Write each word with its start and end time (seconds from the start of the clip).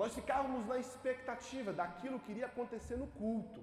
Nós 0.00 0.14
ficávamos 0.18 0.62
na 0.70 0.78
expectativa 0.84 1.70
daquilo 1.80 2.20
que 2.22 2.32
iria 2.34 2.48
acontecer 2.52 2.96
no 3.02 3.08
culto. 3.20 3.60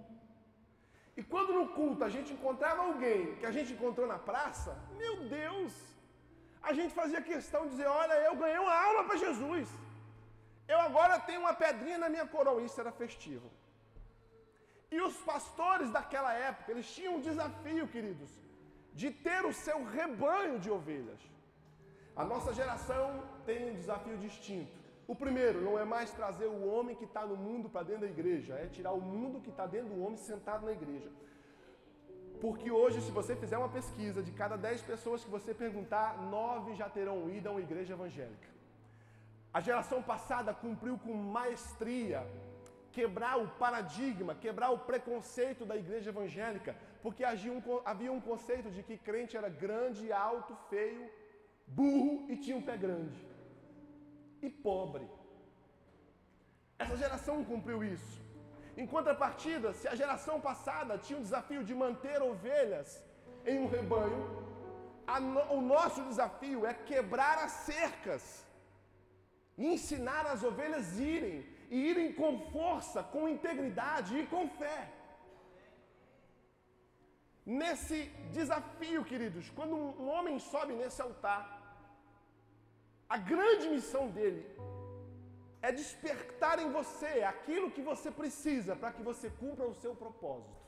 E 1.20 1.22
quando 1.32 1.52
no 1.58 1.66
culto 1.80 2.04
a 2.04 2.12
gente 2.16 2.34
encontrava 2.36 2.82
alguém 2.88 3.36
que 3.40 3.48
a 3.50 3.54
gente 3.58 3.74
encontrou 3.76 4.08
na 4.14 4.18
praça, 4.30 4.72
meu 5.02 5.16
Deus, 5.40 5.74
a 6.70 6.74
gente 6.78 6.94
fazia 7.02 7.22
questão 7.34 7.62
de 7.66 7.72
dizer: 7.74 7.90
Olha, 8.04 8.16
eu 8.28 8.36
ganhei 8.44 8.58
uma 8.58 8.78
alma 8.88 9.04
para 9.08 9.24
Jesus. 9.26 9.70
Eu 10.74 10.80
agora 10.88 11.20
tenho 11.28 11.42
uma 11.46 11.54
pedrinha 11.64 12.00
na 12.04 12.10
minha 12.14 12.28
coroa. 12.36 12.64
Isso 12.68 12.82
era 12.84 12.92
festivo. 13.04 13.48
E 14.96 15.00
os 15.08 15.16
pastores 15.32 15.90
daquela 15.98 16.34
época, 16.50 16.72
eles 16.72 16.90
tinham 16.96 17.16
um 17.16 17.26
desafio, 17.30 17.86
queridos, 17.96 18.32
de 19.02 19.10
ter 19.28 19.42
o 19.46 19.54
seu 19.66 19.80
rebanho 19.98 20.58
de 20.64 20.72
ovelhas. 20.78 21.22
A 22.16 22.24
nossa 22.32 22.52
geração 22.60 23.08
tem 23.46 23.60
um 23.70 23.76
desafio 23.82 24.18
distinto. 24.18 24.83
O 25.06 25.16
primeiro 25.16 25.62
não 25.62 25.78
é 25.78 25.84
mais 25.84 26.12
trazer 26.12 26.46
o 26.46 26.66
homem 26.66 26.96
que 26.96 27.04
está 27.04 27.26
no 27.26 27.36
mundo 27.36 27.70
para 27.70 27.84
dentro 27.84 28.02
da 28.02 28.08
igreja, 28.08 28.56
é 28.56 28.68
tirar 28.68 28.94
o 28.94 29.02
mundo 29.02 29.42
que 29.42 29.50
está 29.50 29.66
dentro 29.66 29.90
do 29.94 30.02
homem 30.02 30.18
sentado 30.18 30.66
na 30.66 30.72
igreja. 30.72 31.10
Porque 32.40 32.72
hoje, 32.72 33.02
se 33.02 33.12
você 33.12 33.36
fizer 33.36 33.58
uma 33.58 33.70
pesquisa, 33.70 34.24
de 34.24 34.32
cada 34.32 34.56
dez 34.56 34.82
pessoas 34.82 35.24
que 35.24 35.30
você 35.30 35.54
perguntar, 35.54 36.18
nove 36.36 36.76
já 36.76 36.90
terão 36.90 37.30
ido 37.30 37.50
a 37.50 37.52
uma 37.52 37.62
igreja 37.62 37.94
evangélica. 37.94 38.48
A 39.54 39.60
geração 39.60 40.02
passada 40.02 40.54
cumpriu 40.54 40.98
com 40.98 41.14
maestria 41.14 42.26
quebrar 42.92 43.38
o 43.40 43.48
paradigma, 43.64 44.36
quebrar 44.36 44.70
o 44.70 44.80
preconceito 44.80 45.66
da 45.66 45.76
igreja 45.76 46.12
evangélica, 46.12 46.76
porque 47.02 47.24
havia 47.24 48.12
um 48.12 48.22
conceito 48.22 48.70
de 48.72 48.84
que 48.84 48.98
crente 48.98 49.36
era 49.36 49.50
grande, 49.50 50.12
alto, 50.14 50.56
feio, 50.70 51.10
burro 51.68 52.26
e 52.30 52.38
tinha 52.38 52.56
um 52.56 52.62
pé 52.62 52.78
grande 52.78 53.33
e 54.48 54.50
pobre. 54.68 55.06
Essa 56.84 56.98
geração 57.04 57.36
cumpriu 57.52 57.80
isso. 57.96 58.16
Em 58.82 58.88
contrapartida, 58.94 59.74
se 59.80 59.88
a 59.88 59.96
geração 60.02 60.38
passada 60.50 60.98
tinha 60.98 61.20
o 61.20 61.26
desafio 61.28 61.64
de 61.70 61.76
manter 61.84 62.22
ovelhas 62.22 62.90
em 63.46 63.60
um 63.64 63.68
rebanho, 63.76 64.22
no, 65.34 65.44
o 65.58 65.62
nosso 65.62 66.02
desafio 66.10 66.66
é 66.66 66.74
quebrar 66.74 67.38
as 67.46 67.54
cercas 67.74 68.24
ensinar 69.58 70.26
as 70.26 70.44
ovelhas 70.44 71.00
a 71.00 71.02
irem, 71.02 71.46
e 71.70 71.78
irem 71.90 72.14
com 72.14 72.40
força, 72.52 73.04
com 73.04 73.28
integridade 73.28 74.18
e 74.18 74.26
com 74.28 74.50
fé. 74.50 74.92
Nesse 77.46 78.06
desafio, 78.32 79.04
queridos, 79.04 79.50
quando 79.50 79.76
um 79.76 80.10
homem 80.10 80.40
sobe 80.40 80.74
nesse 80.74 81.02
altar, 81.02 81.63
a 83.16 83.18
grande 83.18 83.66
missão 83.70 84.04
dele 84.16 84.44
é 85.62 85.72
despertar 85.72 86.58
em 86.64 86.70
você 86.78 87.12
aquilo 87.34 87.70
que 87.76 87.84
você 87.90 88.10
precisa 88.10 88.76
para 88.76 88.92
que 88.96 89.04
você 89.10 89.28
cumpra 89.42 89.68
o 89.68 89.76
seu 89.84 89.94
propósito. 90.04 90.62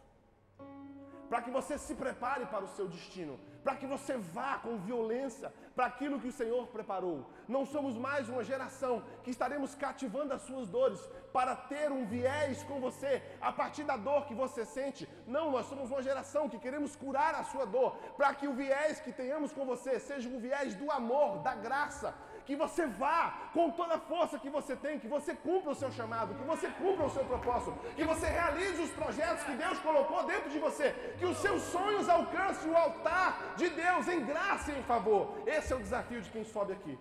Para 1.30 1.42
que 1.42 1.50
você 1.50 1.76
se 1.86 1.96
prepare 1.96 2.46
para 2.46 2.64
o 2.68 2.74
seu 2.76 2.88
destino, 2.88 3.40
para 3.64 3.76
que 3.76 3.88
você 3.94 4.16
vá 4.16 4.60
com 4.60 4.78
violência 4.78 5.52
para 5.76 5.88
aquilo 5.88 6.20
que 6.20 6.28
o 6.28 6.38
Senhor 6.40 6.68
preparou. 6.68 7.18
Não 7.48 7.64
somos 7.66 7.98
mais 7.98 8.30
uma 8.30 8.44
geração 8.44 8.94
que 9.24 9.32
estaremos 9.32 9.74
cativando 9.74 10.36
as 10.36 10.44
suas 10.44 10.68
dores 10.70 11.02
para 11.34 11.56
ter 11.72 11.92
um 11.92 12.06
viés 12.06 12.62
com 12.70 12.80
você 12.80 13.24
a 13.42 13.52
partir 13.52 13.84
da 13.84 13.98
dor 13.98 14.28
que 14.28 14.36
você 14.44 14.64
sente. 14.66 15.09
Não, 15.26 15.46
nós 15.56 15.66
somos 15.66 15.90
uma 15.90 16.04
geração 16.09 16.48
que 16.48 16.59
queremos 16.59 16.96
curar 16.96 17.34
a 17.34 17.44
sua 17.44 17.66
dor, 17.66 17.98
para 18.16 18.34
que 18.36 18.48
o 18.48 18.54
viés 18.54 19.00
que 19.00 19.12
tenhamos 19.12 19.52
com 19.52 19.66
você 19.66 20.00
seja 20.00 20.30
o 20.30 20.40
viés 20.40 20.76
do 20.76 20.90
amor, 20.92 21.40
da 21.40 21.56
graça, 21.56 22.14
que 22.46 22.56
você 22.56 22.86
vá 22.86 23.50
com 23.54 23.72
toda 23.72 23.96
a 23.96 24.00
força 24.00 24.40
que 24.40 24.50
você 24.50 24.76
tem, 24.76 25.00
que 25.00 25.08
você 25.08 25.34
cumpra 25.34 25.72
o 25.72 25.76
seu 25.76 25.92
chamado, 25.92 26.36
que 26.36 26.44
você 26.44 26.68
cumpra 26.70 27.06
o 27.06 27.10
seu 27.10 27.26
propósito, 27.26 27.78
que 27.96 28.04
você 28.04 28.28
realize 28.28 28.82
os 28.82 28.92
projetos 28.92 29.44
que 29.44 29.56
Deus 29.64 29.80
colocou 29.80 30.24
dentro 30.26 30.50
de 30.50 30.60
você, 30.60 30.92
que 31.20 31.26
os 31.26 31.38
seus 31.38 31.62
sonhos 31.64 32.08
alcancem 32.08 32.72
o 32.72 32.78
altar 32.78 33.56
de 33.56 33.69
Deus 33.69 34.08
em 34.08 34.24
graça 34.25 34.72
e 34.72 34.80
em 34.80 34.84
favor. 34.84 35.24
Esse 35.47 35.74
é 35.74 35.75
o 35.75 35.80
desafio 35.80 36.22
de 36.22 36.30
quem 36.30 36.44
sobe 36.44 36.74
aqui. 36.74 36.97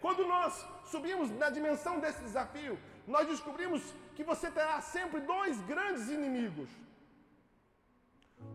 Quando 0.00 0.26
nós 0.26 0.66
subimos 0.84 1.30
na 1.30 1.48
dimensão 1.48 1.98
desse 1.98 2.20
desafio, 2.20 2.78
nós 3.06 3.26
descobrimos 3.26 3.82
que 4.16 4.24
você 4.24 4.50
terá 4.50 4.80
sempre 4.80 5.20
dois 5.20 5.60
grandes 5.62 6.08
inimigos. 6.08 6.68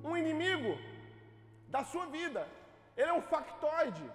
Um 0.04 0.16
inimigo 0.16 0.78
da 1.70 1.84
sua 1.84 2.06
vida, 2.08 2.48
ele 2.96 3.10
é 3.10 3.14
um 3.14 3.22
factoide, 3.22 4.06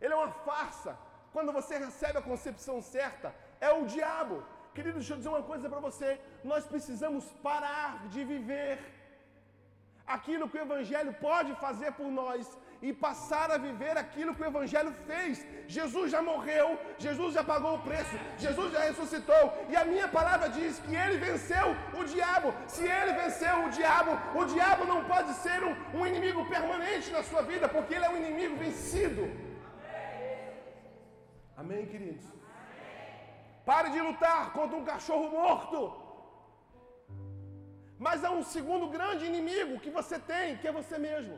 ele 0.00 0.12
é 0.12 0.16
uma 0.16 0.32
farsa, 0.46 0.96
quando 1.34 1.52
você 1.58 1.74
recebe 1.86 2.16
a 2.18 2.28
concepção 2.30 2.76
certa, 2.96 3.28
é 3.68 3.70
o 3.78 3.86
diabo. 3.94 4.36
Querido, 4.74 4.98
deixa 4.98 5.14
eu 5.14 5.20
dizer 5.20 5.32
uma 5.36 5.46
coisa 5.52 5.68
para 5.72 5.80
você. 5.88 6.08
Nós 6.50 6.64
precisamos 6.72 7.24
parar 7.48 7.88
de 8.12 8.20
viver 8.32 8.74
aquilo 10.16 10.48
que 10.50 10.58
o 10.58 10.66
Evangelho 10.68 11.12
pode 11.28 11.52
fazer 11.64 11.90
por 11.98 12.08
nós 12.20 12.46
e 12.86 12.92
passar 13.04 13.48
a 13.50 13.58
viver 13.66 13.94
aquilo 14.02 14.34
que 14.34 14.44
o 14.44 14.50
Evangelho 14.52 14.92
fez. 15.08 15.44
Jesus 15.76 16.06
já 16.14 16.20
morreu, 16.30 16.66
Jesus 17.06 17.30
já 17.36 17.42
pagou 17.52 17.72
o 17.76 17.82
preço, 17.88 18.16
Jesus 18.44 18.68
já 18.74 18.82
ressuscitou, 18.88 19.44
e 19.70 19.76
a 19.82 19.84
minha 19.92 20.08
palavra 20.16 20.48
diz 20.58 20.78
que 20.84 20.94
ele 20.94 21.16
venceu 21.28 21.66
o 22.00 22.04
diabo. 22.14 22.50
Se 22.74 22.84
ele 22.98 23.14
venceu 23.22 23.56
o 23.64 23.70
diabo, 23.70 24.12
o 24.40 24.44
diabo 24.54 24.84
não 24.92 25.00
pode 25.12 25.32
ser 25.44 25.58
um, 25.68 25.74
um 25.98 26.06
inimigo 26.06 26.44
permanente 26.54 27.10
na 27.10 27.24
sua 27.30 27.42
vida, 27.42 27.68
porque 27.76 27.94
ele 27.94 28.04
é 28.04 28.10
um 28.10 28.20
inimigo 28.24 28.56
vencido. 28.66 29.24
Amém, 31.56 31.86
queridos? 31.86 32.24
Pare 33.64 33.90
de 33.90 34.00
lutar 34.00 34.52
contra 34.52 34.76
um 34.76 34.84
cachorro 34.92 35.28
morto. 35.30 35.78
Mas 38.06 38.24
há 38.24 38.30
um 38.38 38.44
segundo 38.54 38.86
grande 38.96 39.24
inimigo 39.30 39.80
que 39.84 39.90
você 39.98 40.18
tem, 40.18 40.56
que 40.58 40.68
é 40.68 40.72
você 40.72 40.98
mesmo. 40.98 41.36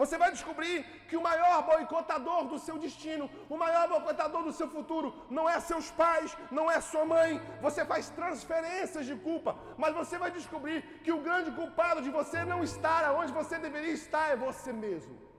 Você 0.00 0.16
vai 0.22 0.30
descobrir 0.34 0.76
que 1.08 1.16
o 1.16 1.24
maior 1.28 1.56
boicotador 1.70 2.42
do 2.50 2.58
seu 2.66 2.76
destino, 2.84 3.24
o 3.54 3.56
maior 3.62 3.86
boicotador 3.88 4.42
do 4.44 4.52
seu 4.58 4.68
futuro, 4.76 5.08
não 5.36 5.44
é 5.54 5.56
seus 5.60 5.90
pais, 6.02 6.36
não 6.58 6.70
é 6.70 6.78
sua 6.80 7.04
mãe. 7.14 7.40
Você 7.66 7.84
faz 7.84 8.08
transferências 8.20 9.04
de 9.10 9.16
culpa, 9.16 9.56
mas 9.76 9.98
você 10.00 10.16
vai 10.22 10.30
descobrir 10.30 10.78
que 11.04 11.12
o 11.16 11.22
grande 11.26 11.50
culpado 11.50 12.00
de 12.06 12.10
você 12.18 12.44
não 12.52 12.62
estar 12.70 13.02
onde 13.20 13.32
você 13.40 13.58
deveria 13.58 13.92
estar 13.92 14.28
é 14.28 14.36
você 14.36 14.72
mesmo. 14.72 15.29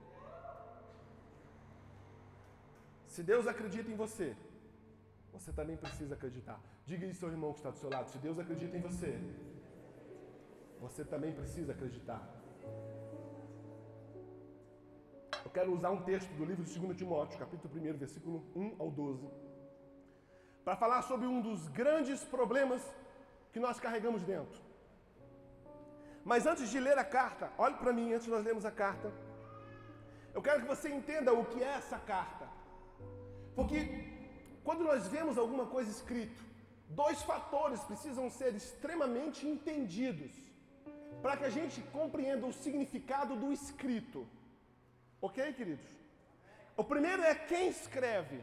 Se 3.14 3.22
Deus 3.30 3.46
acredita 3.46 3.88
em 3.90 3.98
você, 4.04 4.34
você 5.34 5.50
também 5.52 5.76
precisa 5.76 6.14
acreditar. 6.14 6.58
Diga 6.90 7.04
isso 7.04 7.22
ao 7.26 7.30
irmão 7.30 7.52
que 7.52 7.58
está 7.58 7.70
do 7.70 7.76
seu 7.76 7.90
lado. 7.94 8.08
Se 8.10 8.18
Deus 8.26 8.38
acredita 8.38 8.74
em 8.74 8.80
você, 8.80 9.10
você 10.80 11.04
também 11.04 11.32
precisa 11.40 11.72
acreditar. 11.72 12.22
Eu 15.44 15.50
quero 15.56 15.74
usar 15.74 15.90
um 15.90 16.02
texto 16.10 16.30
do 16.38 16.44
livro 16.50 16.64
de 16.64 16.78
2 16.78 16.96
Timóteo, 16.96 17.38
capítulo 17.38 17.74
1, 17.74 17.98
versículo 18.04 18.46
1 18.56 18.76
ao 18.78 18.90
12, 18.90 19.28
para 20.64 20.74
falar 20.74 21.02
sobre 21.02 21.26
um 21.26 21.42
dos 21.48 21.68
grandes 21.68 22.24
problemas 22.24 22.82
que 23.52 23.60
nós 23.60 23.78
carregamos 23.78 24.22
dentro. 24.22 24.58
Mas 26.24 26.46
antes 26.46 26.70
de 26.70 26.80
ler 26.80 26.96
a 26.96 27.04
carta, 27.04 27.52
olhe 27.58 27.76
para 27.76 27.92
mim, 27.92 28.14
antes 28.14 28.24
de 28.24 28.30
nós 28.30 28.42
lermos 28.42 28.64
a 28.64 28.70
carta, 28.70 29.12
eu 30.32 30.40
quero 30.40 30.62
que 30.62 30.66
você 30.74 30.88
entenda 30.88 31.34
o 31.34 31.44
que 31.44 31.62
é 31.62 31.72
essa 31.82 31.98
carta. 31.98 32.51
Porque 33.54 33.78
quando 34.64 34.84
nós 34.84 35.08
vemos 35.08 35.36
alguma 35.38 35.66
coisa 35.66 35.90
escrito, 35.90 36.42
dois 36.88 37.22
fatores 37.22 37.80
precisam 37.84 38.30
ser 38.30 38.54
extremamente 38.54 39.46
entendidos 39.46 40.32
para 41.22 41.36
que 41.36 41.44
a 41.44 41.50
gente 41.50 41.80
compreenda 41.98 42.46
o 42.46 42.52
significado 42.52 43.36
do 43.36 43.52
escrito. 43.52 44.26
Ok, 45.20 45.52
queridos? 45.52 45.86
O 46.76 46.82
primeiro 46.82 47.22
é 47.22 47.34
quem 47.34 47.68
escreve, 47.68 48.42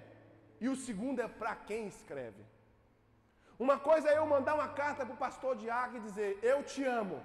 e 0.61 0.69
o 0.69 0.75
segundo 0.75 1.21
é 1.21 1.27
para 1.27 1.55
quem 1.55 1.87
escreve. 1.87 2.43
Uma 3.57 3.77
coisa 3.77 4.09
é 4.09 4.17
eu 4.17 4.25
mandar 4.25 4.55
uma 4.55 4.69
carta 4.69 5.05
para 5.05 5.15
o 5.15 5.17
pastor 5.17 5.55
Diago 5.57 5.97
e 5.97 6.05
dizer: 6.07 6.39
Eu 6.41 6.63
te 6.63 6.83
amo. 6.83 7.21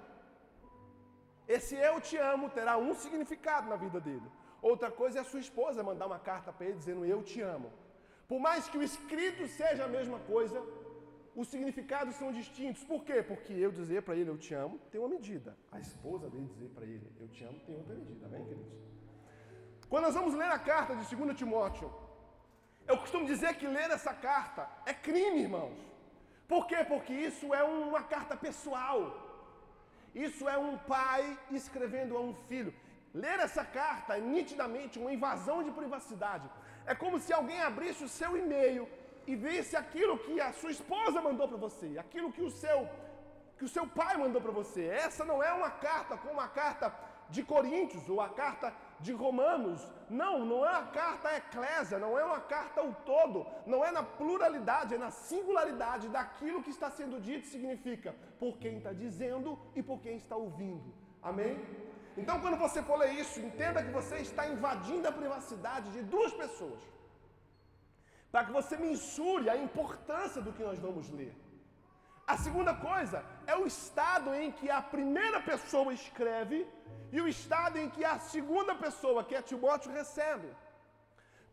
Esse 1.47 1.75
eu 1.75 2.01
te 2.01 2.17
amo 2.17 2.49
terá 2.49 2.77
um 2.77 2.93
significado 2.95 3.69
na 3.69 3.75
vida 3.75 3.99
dele. 4.01 4.29
Outra 4.61 4.89
coisa 4.91 5.19
é 5.19 5.21
a 5.21 5.25
sua 5.25 5.39
esposa 5.39 5.83
mandar 5.83 6.07
uma 6.07 6.19
carta 6.19 6.51
para 6.51 6.65
ele 6.67 6.77
dizendo: 6.77 7.05
Eu 7.05 7.21
te 7.23 7.41
amo. 7.41 7.71
Por 8.27 8.39
mais 8.39 8.67
que 8.67 8.77
o 8.77 8.83
escrito 8.83 9.47
seja 9.47 9.85
a 9.85 9.87
mesma 9.87 10.19
coisa, 10.19 10.61
os 11.35 11.47
significados 11.47 12.15
são 12.15 12.31
distintos. 12.31 12.83
Por 12.83 13.03
quê? 13.03 13.21
Porque 13.21 13.53
eu 13.53 13.71
dizer 13.71 14.01
para 14.03 14.15
ele 14.15 14.29
eu 14.29 14.37
te 14.37 14.53
amo 14.53 14.79
tem 14.91 14.99
uma 14.99 15.09
medida. 15.09 15.55
A 15.71 15.79
esposa 15.79 16.29
dele 16.29 16.47
dizer 16.53 16.69
para 16.69 16.85
ele 16.85 17.07
eu 17.19 17.27
te 17.27 17.43
amo 17.43 17.59
tem 17.65 17.75
outra 17.75 17.93
medida. 17.93 18.25
Amém, 18.25 18.43
queridos? 18.45 18.73
Quando 19.89 20.05
nós 20.05 20.15
vamos 20.15 20.33
ler 20.33 20.49
a 20.49 20.57
carta 20.57 20.95
de 20.95 21.15
2 21.15 21.37
Timóteo, 21.37 21.91
eu 22.87 22.97
costumo 22.97 23.25
dizer 23.25 23.55
que 23.55 23.67
ler 23.67 23.89
essa 23.91 24.13
carta 24.13 24.67
é 24.85 24.93
crime, 24.93 25.41
irmãos. 25.41 25.77
Por 26.47 26.67
quê? 26.67 26.83
Porque 26.87 27.13
isso 27.13 27.53
é 27.53 27.63
uma 27.63 28.01
carta 28.03 28.35
pessoal. 28.35 28.99
Isso 30.13 30.47
é 30.47 30.57
um 30.57 30.77
pai 30.77 31.37
escrevendo 31.51 32.15
a 32.15 32.21
um 32.21 32.33
filho. 32.47 32.73
Ler 33.23 33.39
essa 33.47 33.63
carta 33.79 34.17
é 34.17 34.21
nitidamente 34.33 34.99
uma 35.01 35.13
invasão 35.17 35.57
de 35.65 35.71
privacidade. 35.79 36.47
É 36.91 36.93
como 37.03 37.17
se 37.25 37.31
alguém 37.39 37.61
abrisse 37.61 38.03
o 38.03 38.13
seu 38.19 38.31
e-mail 38.41 38.83
e 39.25 39.35
visse 39.45 39.73
aquilo 39.81 40.17
que 40.25 40.33
a 40.47 40.51
sua 40.59 40.71
esposa 40.77 41.21
mandou 41.27 41.47
para 41.51 41.61
você, 41.67 41.89
aquilo 42.05 42.31
que 42.37 42.43
o 42.49 42.51
seu 42.63 42.79
que 43.57 43.63
o 43.67 43.73
seu 43.75 43.85
pai 43.99 44.13
mandou 44.17 44.41
para 44.41 44.51
você. 44.51 44.83
Essa 45.07 45.23
não 45.29 45.37
é 45.41 45.51
uma 45.59 45.71
carta 45.87 46.17
como 46.17 46.41
a 46.41 46.49
carta 46.61 46.87
de 47.29 47.41
Coríntios 47.51 48.09
ou 48.09 48.19
a 48.19 48.27
carta 48.41 48.73
de 48.99 49.13
Romanos. 49.13 49.81
Não, 50.09 50.33
não 50.51 50.59
é 50.65 50.75
a 50.75 50.83
carta 51.01 51.37
eclésia, 51.37 51.97
não 51.97 52.19
é 52.19 52.23
uma 52.31 52.41
carta 52.41 52.81
ao 52.81 52.91
todo, 53.11 53.47
não 53.65 53.79
é 53.87 53.91
na 53.91 54.03
pluralidade, 54.03 54.95
é 54.95 54.97
na 54.97 55.09
singularidade 55.09 56.09
daquilo 56.09 56.61
que 56.61 56.69
está 56.69 56.89
sendo 56.91 57.21
dito, 57.29 57.47
significa 57.47 58.13
por 58.37 58.57
quem 58.57 58.77
está 58.79 58.91
dizendo 58.91 59.57
e 59.73 59.81
por 59.81 60.01
quem 60.01 60.17
está 60.17 60.35
ouvindo. 60.35 60.93
Amém? 61.23 61.57
Então, 62.21 62.35
quando 62.43 62.57
você 62.65 62.81
for 62.87 62.97
ler 63.01 63.13
isso, 63.21 63.39
entenda 63.47 63.83
que 63.85 63.95
você 63.99 64.17
está 64.27 64.43
invadindo 64.53 65.07
a 65.07 65.17
privacidade 65.21 65.87
de 65.95 66.01
duas 66.13 66.33
pessoas. 66.43 66.81
Para 68.31 68.45
que 68.45 68.53
você 68.59 68.75
mensure 68.77 69.49
a 69.49 69.57
importância 69.67 70.41
do 70.45 70.53
que 70.55 70.63
nós 70.69 70.79
vamos 70.85 71.09
ler. 71.19 71.33
A 72.33 72.35
segunda 72.45 72.73
coisa 72.73 73.17
é 73.45 73.55
o 73.55 73.67
estado 73.73 74.29
em 74.33 74.51
que 74.57 74.69
a 74.77 74.81
primeira 74.95 75.39
pessoa 75.49 75.93
escreve 75.93 76.57
e 77.15 77.21
o 77.21 77.27
estado 77.27 77.77
em 77.81 77.89
que 77.95 78.03
a 78.13 78.17
segunda 78.35 78.73
pessoa, 78.85 79.23
que 79.27 79.35
é 79.35 79.41
Timóteo, 79.41 79.91
recebe. 79.99 80.49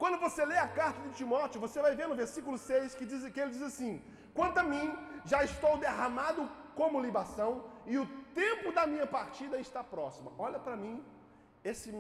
Quando 0.03 0.19
você 0.25 0.43
lê 0.53 0.59
a 0.59 0.69
carta 0.81 1.01
de 1.07 1.15
Timóteo, 1.21 1.61
você 1.61 1.81
vai 1.87 1.95
ver 1.99 2.09
no 2.09 2.17
versículo 2.23 2.57
6 2.57 2.95
que, 2.95 3.05
diz, 3.11 3.29
que 3.33 3.41
ele 3.41 3.53
diz 3.57 3.63
assim: 3.71 3.93
Quanto 4.39 4.59
a 4.59 4.65
mim, 4.73 4.87
já 5.25 5.45
estou 5.45 5.77
derramado 5.77 6.51
como 6.79 7.01
libação, 7.01 7.51
e 7.87 7.99
o 7.99 8.07
tempo 8.35 8.73
da 8.73 8.87
minha 8.87 9.07
partida 9.07 9.59
está 9.59 9.83
próximo. 9.83 10.33
Olha 10.39 10.59
para 10.59 10.77
mim, 10.77 11.05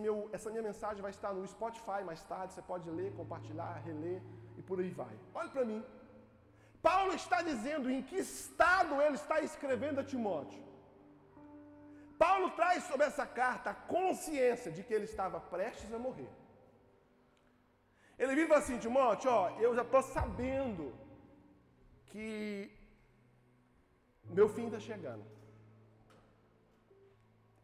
meu, 0.05 0.29
essa 0.33 0.51
minha 0.51 0.63
mensagem 0.63 1.01
vai 1.01 1.11
estar 1.11 1.33
no 1.33 1.47
Spotify 1.47 2.03
mais 2.05 2.23
tarde, 2.25 2.53
você 2.53 2.63
pode 2.63 2.91
ler, 2.91 3.15
compartilhar, 3.21 3.73
reler 3.85 4.21
e 4.59 4.63
por 4.63 4.81
aí 4.81 4.91
vai. 4.91 5.15
Olha 5.35 5.49
para 5.49 5.65
mim. 5.65 5.85
Paulo 6.83 7.13
está 7.15 7.43
dizendo 7.43 7.89
em 7.89 8.03
que 8.03 8.17
estado 8.17 9.01
ele 9.01 9.15
está 9.15 9.41
escrevendo 9.41 10.01
a 10.01 10.05
Timóteo. 10.05 10.63
Paulo 12.19 12.51
traz 12.51 12.83
sobre 12.85 13.07
essa 13.07 13.27
carta 13.27 13.71
a 13.71 13.75
consciência 13.75 14.71
de 14.71 14.83
que 14.83 14.95
ele 14.95 15.05
estava 15.05 15.39
prestes 15.55 15.93
a 15.93 15.99
morrer. 15.99 16.31
Ele 18.19 18.35
vive 18.35 18.53
assim, 18.55 18.79
Timóteo, 18.79 19.31
ó, 19.31 19.51
eu 19.59 19.75
já 19.75 19.83
estou 19.83 20.03
sabendo 20.03 20.93
que 22.07 22.71
meu 24.39 24.49
fim 24.49 24.67
está 24.67 24.81
chegando. 24.81 25.25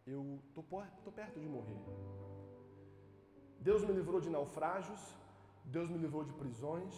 Eu 0.06 0.40
estou 0.48 1.12
perto 1.12 1.38
de 1.40 1.48
morrer. 1.48 1.80
Deus 3.60 3.82
me 3.84 3.92
livrou 3.92 4.20
de 4.20 4.30
naufrágios, 4.30 5.02
Deus 5.64 5.88
me 5.90 5.98
livrou 5.98 6.24
de 6.24 6.32
prisões, 6.32 6.94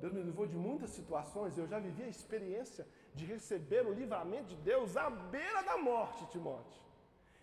Deus 0.00 0.12
me 0.12 0.22
livrou 0.22 0.46
de 0.46 0.56
muitas 0.56 0.90
situações. 0.90 1.56
Eu 1.56 1.66
já 1.66 1.78
vivi 1.78 2.02
a 2.02 2.08
experiência 2.08 2.86
de 3.14 3.24
receber 3.24 3.86
o 3.86 3.92
livramento 3.92 4.48
de 4.54 4.56
Deus 4.56 4.96
à 4.96 5.08
beira 5.08 5.62
da 5.62 5.76
morte, 5.78 6.26
Timóteo. 6.26 6.80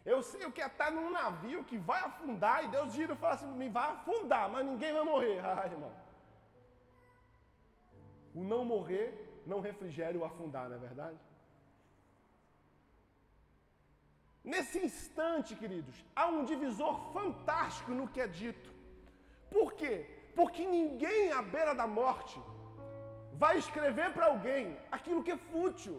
Eu 0.05 0.21
sei 0.21 0.45
o 0.45 0.51
que 0.51 0.61
é 0.61 0.67
estar 0.67 0.91
num 0.91 1.09
navio 1.11 1.63
que 1.63 1.77
vai 1.77 2.01
afundar 2.03 2.63
e 2.63 2.67
Deus 2.67 2.93
gira 2.93 3.13
e 3.13 3.17
fala 3.17 3.35
assim: 3.35 3.51
me 3.63 3.69
vai 3.69 3.89
afundar, 3.91 4.49
mas 4.49 4.65
ninguém 4.65 4.93
vai 4.93 5.03
morrer. 5.03 5.39
Ah, 5.51 5.65
irmão. 5.65 5.91
O 8.35 8.43
não 8.43 8.65
morrer 8.65 9.07
não 9.45 9.59
refrigere 9.59 10.17
o 10.17 10.25
afundar, 10.25 10.67
não 10.69 10.75
é 10.75 10.79
verdade? 10.79 11.19
Nesse 14.43 14.77
instante, 14.87 15.55
queridos, 15.55 15.95
há 16.15 16.25
um 16.27 16.43
divisor 16.43 16.95
fantástico 17.13 17.91
no 17.91 18.07
que 18.07 18.19
é 18.19 18.27
dito. 18.27 18.69
Por 19.49 19.73
quê? 19.73 20.05
Porque 20.35 20.65
ninguém 20.65 21.31
à 21.31 21.41
beira 21.41 21.73
da 21.73 21.87
morte 21.87 22.37
vai 23.43 23.57
escrever 23.57 24.11
para 24.13 24.25
alguém 24.25 24.77
aquilo 24.91 25.23
que 25.23 25.31
é 25.31 25.37
fútil. 25.37 25.95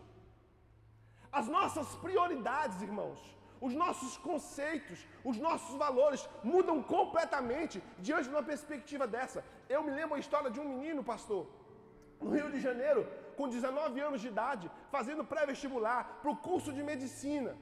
As 1.32 1.48
nossas 1.48 1.88
prioridades, 2.04 2.82
irmãos, 2.82 3.20
os 3.66 3.74
nossos 3.82 4.12
conceitos, 4.28 4.98
os 5.30 5.38
nossos 5.46 5.74
valores 5.84 6.28
mudam 6.52 6.78
completamente 6.82 7.82
diante 7.98 8.28
de 8.28 8.34
uma 8.34 8.42
perspectiva 8.52 9.06
dessa. 9.06 9.42
Eu 9.74 9.82
me 9.82 9.90
lembro 9.98 10.16
a 10.16 10.22
história 10.24 10.50
de 10.50 10.60
um 10.60 10.68
menino, 10.68 11.02
pastor, 11.02 11.46
no 12.20 12.30
Rio 12.36 12.50
de 12.54 12.60
Janeiro, 12.60 13.02
com 13.36 13.48
19 13.48 14.00
anos 14.08 14.20
de 14.20 14.28
idade, 14.28 14.70
fazendo 14.90 15.24
pré-vestibular 15.24 16.18
para 16.20 16.30
o 16.30 16.36
curso 16.36 16.72
de 16.72 16.82
medicina. 16.82 17.56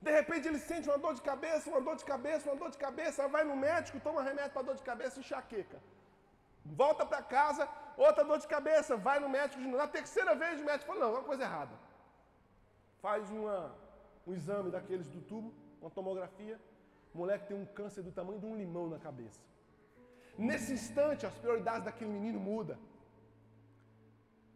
De 0.00 0.10
repente 0.10 0.48
ele 0.48 0.58
sente 0.58 0.88
uma 0.88 0.98
dor 1.04 1.14
de 1.14 1.22
cabeça, 1.30 1.68
uma 1.70 1.80
dor 1.80 1.96
de 1.96 2.04
cabeça, 2.04 2.48
uma 2.50 2.58
dor 2.62 2.70
de 2.70 2.78
cabeça, 2.78 3.28
vai 3.28 3.44
no 3.44 3.56
médico, 3.56 4.00
toma 4.00 4.22
remédio 4.22 4.52
para 4.52 4.62
dor 4.62 4.76
de 4.80 4.82
cabeça 4.82 5.18
e 5.18 5.20
enxaqueca. 5.22 5.78
Volta 6.64 7.04
para 7.04 7.22
casa, 7.22 7.68
outra 7.96 8.24
dor 8.24 8.38
de 8.38 8.48
cabeça, 8.48 8.96
vai 8.96 9.18
no 9.20 9.28
médico, 9.28 9.60
na 9.60 9.86
terceira 9.86 10.34
vez 10.34 10.60
o 10.60 10.64
médico 10.64 10.86
fala, 10.90 11.00
não, 11.04 11.12
uma 11.12 11.22
coisa 11.22 11.42
errada. 11.42 11.74
Faz 13.02 13.30
uma, 13.30 13.74
um 14.26 14.32
exame 14.32 14.70
daqueles 14.70 15.08
do 15.08 15.20
tubo, 15.20 15.52
uma 15.80 15.90
tomografia, 15.90 16.58
o 17.14 17.18
moleque 17.18 17.48
tem 17.48 17.56
um 17.56 17.66
câncer 17.66 18.02
do 18.02 18.12
tamanho 18.12 18.38
de 18.38 18.46
um 18.46 18.56
limão 18.56 18.88
na 18.88 18.98
cabeça. 18.98 19.40
Nesse 20.38 20.72
instante, 20.72 21.26
as 21.26 21.34
prioridades 21.34 21.84
daquele 21.84 22.10
menino 22.10 22.40
mudam. 22.40 22.78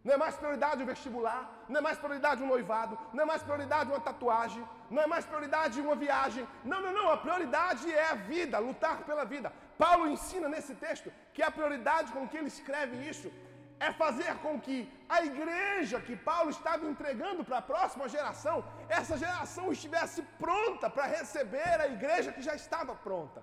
Não 0.05 0.13
é 0.15 0.19
mais 0.23 0.37
prioridade 0.41 0.83
o 0.83 0.87
vestibular, 0.87 1.43
não 1.69 1.79
é 1.79 1.83
mais 1.87 1.99
prioridade 2.03 2.43
um 2.43 2.47
noivado, 2.47 2.99
não 3.15 3.23
é 3.23 3.27
mais 3.31 3.43
prioridade 3.43 3.91
uma 3.91 4.01
tatuagem, 4.09 4.63
não 4.91 5.03
é 5.03 5.07
mais 5.07 5.25
prioridade 5.25 5.81
uma 5.81 5.97
viagem. 5.97 6.47
Não, 6.63 6.81
não, 6.85 6.93
não. 6.99 7.07
A 7.11 7.17
prioridade 7.17 7.87
é 7.91 8.11
a 8.11 8.17
vida, 8.33 8.59
lutar 8.59 8.99
pela 9.09 9.25
vida. 9.25 9.51
Paulo 9.79 10.07
ensina 10.07 10.49
nesse 10.55 10.75
texto 10.75 11.11
que 11.33 11.43
a 11.43 11.51
prioridade 11.51 12.13
com 12.13 12.29
que 12.29 12.37
ele 12.37 12.53
escreve 12.57 12.97
isso 13.13 13.33
é 13.81 13.91
fazer 13.93 14.33
com 14.45 14.61
que 14.61 14.77
a 15.09 15.25
igreja 15.25 15.99
que 16.01 16.15
Paulo 16.31 16.51
estava 16.51 16.85
entregando 16.93 17.43
para 17.43 17.59
a 17.59 17.63
próxima 17.73 18.07
geração, 18.17 18.63
essa 18.89 19.17
geração 19.17 19.73
estivesse 19.73 20.21
pronta 20.45 20.89
para 20.91 21.07
receber 21.07 21.81
a 21.81 21.89
igreja 21.89 22.31
que 22.31 22.43
já 22.43 22.55
estava 22.55 22.95
pronta. 22.95 23.43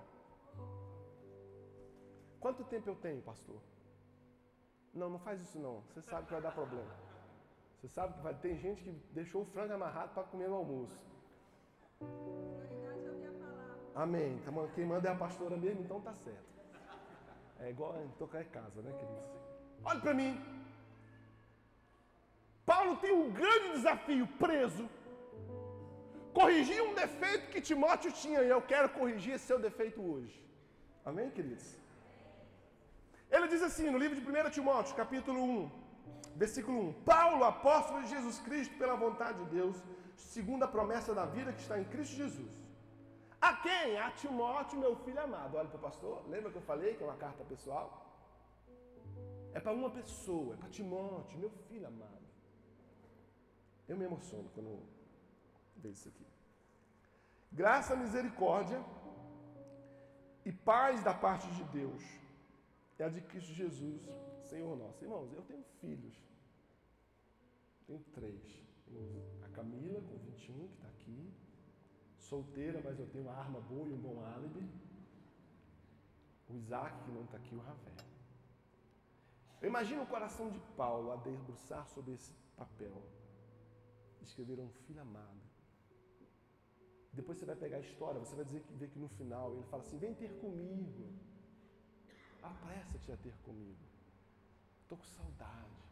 Quanto 2.40 2.64
tempo 2.64 2.88
eu 2.88 2.96
tenho, 2.96 3.20
pastor? 3.20 3.60
Não, 4.92 5.08
não 5.08 5.18
faz 5.18 5.40
isso 5.40 5.58
não. 5.58 5.80
Você 5.88 6.02
sabe 6.02 6.26
que 6.26 6.32
vai 6.32 6.42
dar 6.42 6.52
problema. 6.52 6.90
Você 7.80 7.88
sabe 7.88 8.14
que 8.14 8.20
vai 8.20 8.34
ter 8.34 8.56
gente 8.56 8.82
que 8.82 8.90
deixou 9.12 9.42
o 9.42 9.46
frango 9.46 9.72
amarrado 9.72 10.12
para 10.14 10.24
comer 10.24 10.48
no 10.48 10.56
almoço. 10.56 11.00
Amém. 13.94 14.38
Tá 14.44 14.52
quem 14.74 14.86
manda 14.86 15.08
é 15.08 15.12
a 15.12 15.16
pastora 15.16 15.56
mesmo, 15.56 15.82
então 15.82 16.00
tá 16.00 16.14
certo. 16.14 16.52
É 17.60 17.70
igual 17.70 18.00
em 18.02 18.08
tocar 18.18 18.44
casa, 18.44 18.82
né, 18.82 18.92
queridos? 18.92 19.30
Olha 19.84 20.00
para 20.00 20.14
mim. 20.14 20.40
Paulo 22.64 22.96
tem 22.96 23.12
um 23.12 23.32
grande 23.32 23.72
desafio 23.72 24.26
preso. 24.38 24.88
Corrigir 26.32 26.82
um 26.82 26.94
defeito 26.94 27.50
que 27.50 27.60
Timóteo 27.60 28.12
tinha 28.12 28.42
e 28.42 28.48
eu 28.48 28.62
quero 28.62 28.88
corrigir 28.88 29.34
esse 29.34 29.46
seu 29.46 29.58
defeito 29.58 30.00
hoje. 30.00 30.40
Amém, 31.04 31.30
queridos? 31.30 31.81
Ele 33.36 33.48
diz 33.48 33.62
assim 33.68 33.88
no 33.90 33.98
livro 34.02 34.16
de 34.20 34.24
1 34.30 34.50
Timóteo, 34.50 34.94
capítulo 34.94 35.42
1, 35.42 35.70
versículo 36.36 36.78
1: 36.88 36.92
Paulo, 37.12 37.44
apóstolo 37.44 38.02
de 38.02 38.10
Jesus 38.10 38.38
Cristo, 38.46 38.76
pela 38.76 38.94
vontade 38.94 39.38
de 39.42 39.50
Deus, 39.56 39.76
segundo 40.16 40.64
a 40.64 40.68
promessa 40.68 41.14
da 41.14 41.24
vida 41.24 41.54
que 41.54 41.62
está 41.62 41.80
em 41.80 41.84
Cristo 41.84 42.14
Jesus. 42.14 42.52
A 43.40 43.54
quem? 43.56 43.98
A 43.98 44.10
Timóteo, 44.10 44.78
meu 44.78 44.94
filho 44.96 45.20
amado. 45.20 45.56
Olha 45.56 45.68
para 45.68 45.78
o 45.78 45.86
pastor, 45.88 46.22
lembra 46.28 46.50
que 46.50 46.58
eu 46.58 46.62
falei 46.62 46.94
que 46.94 47.02
é 47.02 47.06
uma 47.06 47.16
carta 47.16 47.42
pessoal? 47.44 47.86
É 49.54 49.60
para 49.60 49.72
uma 49.72 49.90
pessoa, 49.90 50.54
é 50.54 50.58
para 50.58 50.68
Timóteo, 50.68 51.38
meu 51.38 51.50
filho 51.68 51.86
amado. 51.86 52.26
Eu 53.88 53.96
me 53.96 54.04
emociono 54.04 54.48
quando 54.54 54.78
vejo 55.76 55.94
isso 55.94 56.08
aqui. 56.08 56.26
Graça, 57.50 57.96
misericórdia 57.96 58.80
e 60.44 60.52
paz 60.52 61.02
da 61.02 61.14
parte 61.14 61.48
de 61.48 61.64
Deus 61.64 62.21
é 62.98 63.04
a 63.04 63.08
de 63.08 63.20
Cristo 63.22 63.52
Jesus, 63.52 64.02
Senhor 64.42 64.76
nosso. 64.76 65.02
Irmãos, 65.04 65.32
eu 65.32 65.42
tenho 65.42 65.62
filhos. 65.80 66.14
Tenho 67.86 68.00
três. 68.12 68.62
Tenho 68.84 69.22
a 69.42 69.48
Camila, 69.48 70.00
com 70.00 70.16
21, 70.18 70.68
que 70.68 70.74
está 70.74 70.88
aqui. 70.88 71.32
Solteira, 72.18 72.80
mas 72.84 72.98
eu 72.98 73.06
tenho 73.06 73.24
uma 73.24 73.34
arma 73.34 73.60
boa 73.60 73.88
e 73.88 73.92
um 73.92 73.98
bom 73.98 74.24
álibi. 74.24 74.68
O 76.48 76.56
Isaac, 76.56 77.02
que 77.04 77.10
não 77.10 77.24
está 77.24 77.36
aqui, 77.38 77.54
o 77.54 77.58
Ravé. 77.58 77.92
Eu 79.60 79.68
imagino 79.68 80.02
o 80.02 80.06
coração 80.06 80.50
de 80.50 80.58
Paulo 80.76 81.12
a 81.12 81.16
debruçar 81.16 81.86
sobre 81.88 82.14
esse 82.14 82.32
papel. 82.56 83.02
Escrever 84.20 84.58
um 84.60 84.68
filho 84.68 85.00
amado. 85.00 85.40
Depois 87.12 87.38
você 87.38 87.44
vai 87.44 87.56
pegar 87.56 87.76
a 87.76 87.80
história, 87.80 88.18
você 88.18 88.34
vai 88.34 88.44
dizer 88.44 88.60
que, 88.60 88.72
ver 88.74 88.88
que 88.88 88.98
no 88.98 89.08
final 89.08 89.52
ele 89.52 89.64
fala 89.64 89.82
assim: 89.82 89.98
vem 89.98 90.14
ter 90.14 90.30
comigo. 90.40 91.12
Apressa-te 92.42 93.12
a 93.12 93.16
ter 93.16 93.34
comigo. 93.44 93.84
Estou 94.82 94.98
com 94.98 95.04
saudade. 95.04 95.82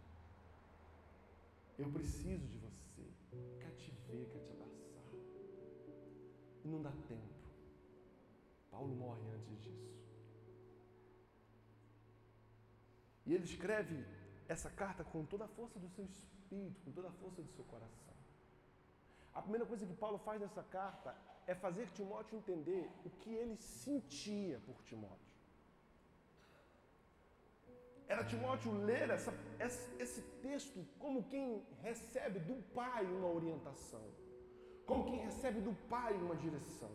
Eu 1.79 1.91
preciso 1.91 2.47
de 2.47 2.59
você. 2.59 3.07
Quer 3.61 3.71
te 3.77 3.91
ver, 4.07 4.29
quer 4.31 4.41
te 4.41 4.51
abraçar. 4.51 4.71
E 6.65 6.69
não 6.69 6.83
dá 6.83 6.91
tempo. 7.09 7.41
Paulo 8.71 8.95
morre 8.95 9.23
antes 9.31 9.61
disso. 9.63 9.91
E 13.25 13.35
ele 13.35 13.45
escreve 13.45 14.05
essa 14.49 14.69
carta 14.69 15.05
com 15.05 15.25
toda 15.25 15.45
a 15.45 15.49
força 15.49 15.79
do 15.79 15.89
seu 15.89 16.05
espírito, 16.05 16.81
com 16.83 16.91
toda 16.91 17.09
a 17.09 17.13
força 17.13 17.41
do 17.41 17.49
seu 17.53 17.65
coração. 17.65 18.15
A 19.33 19.41
primeira 19.41 19.65
coisa 19.65 19.87
que 19.87 19.95
Paulo 19.95 20.19
faz 20.19 20.41
nessa 20.41 20.63
carta 20.65 21.17
é 21.47 21.55
fazer 21.55 21.89
Timóteo 21.93 22.37
entender 22.37 22.91
o 23.05 23.11
que 23.11 23.31
ele 23.33 23.57
sentia 23.57 24.61
por 24.67 24.83
Timóteo. 24.83 25.30
Era 28.13 28.25
Timóteo 28.25 28.73
ler 28.89 29.09
essa, 29.09 29.33
esse 30.05 30.21
texto 30.43 30.85
como 30.99 31.23
quem 31.33 31.65
recebe 31.81 32.41
do 32.41 32.57
pai 32.75 33.05
uma 33.05 33.29
orientação, 33.29 34.03
como 34.85 35.05
quem 35.05 35.21
recebe 35.21 35.61
do 35.61 35.73
pai 35.89 36.13
uma 36.15 36.35
direção, 36.35 36.91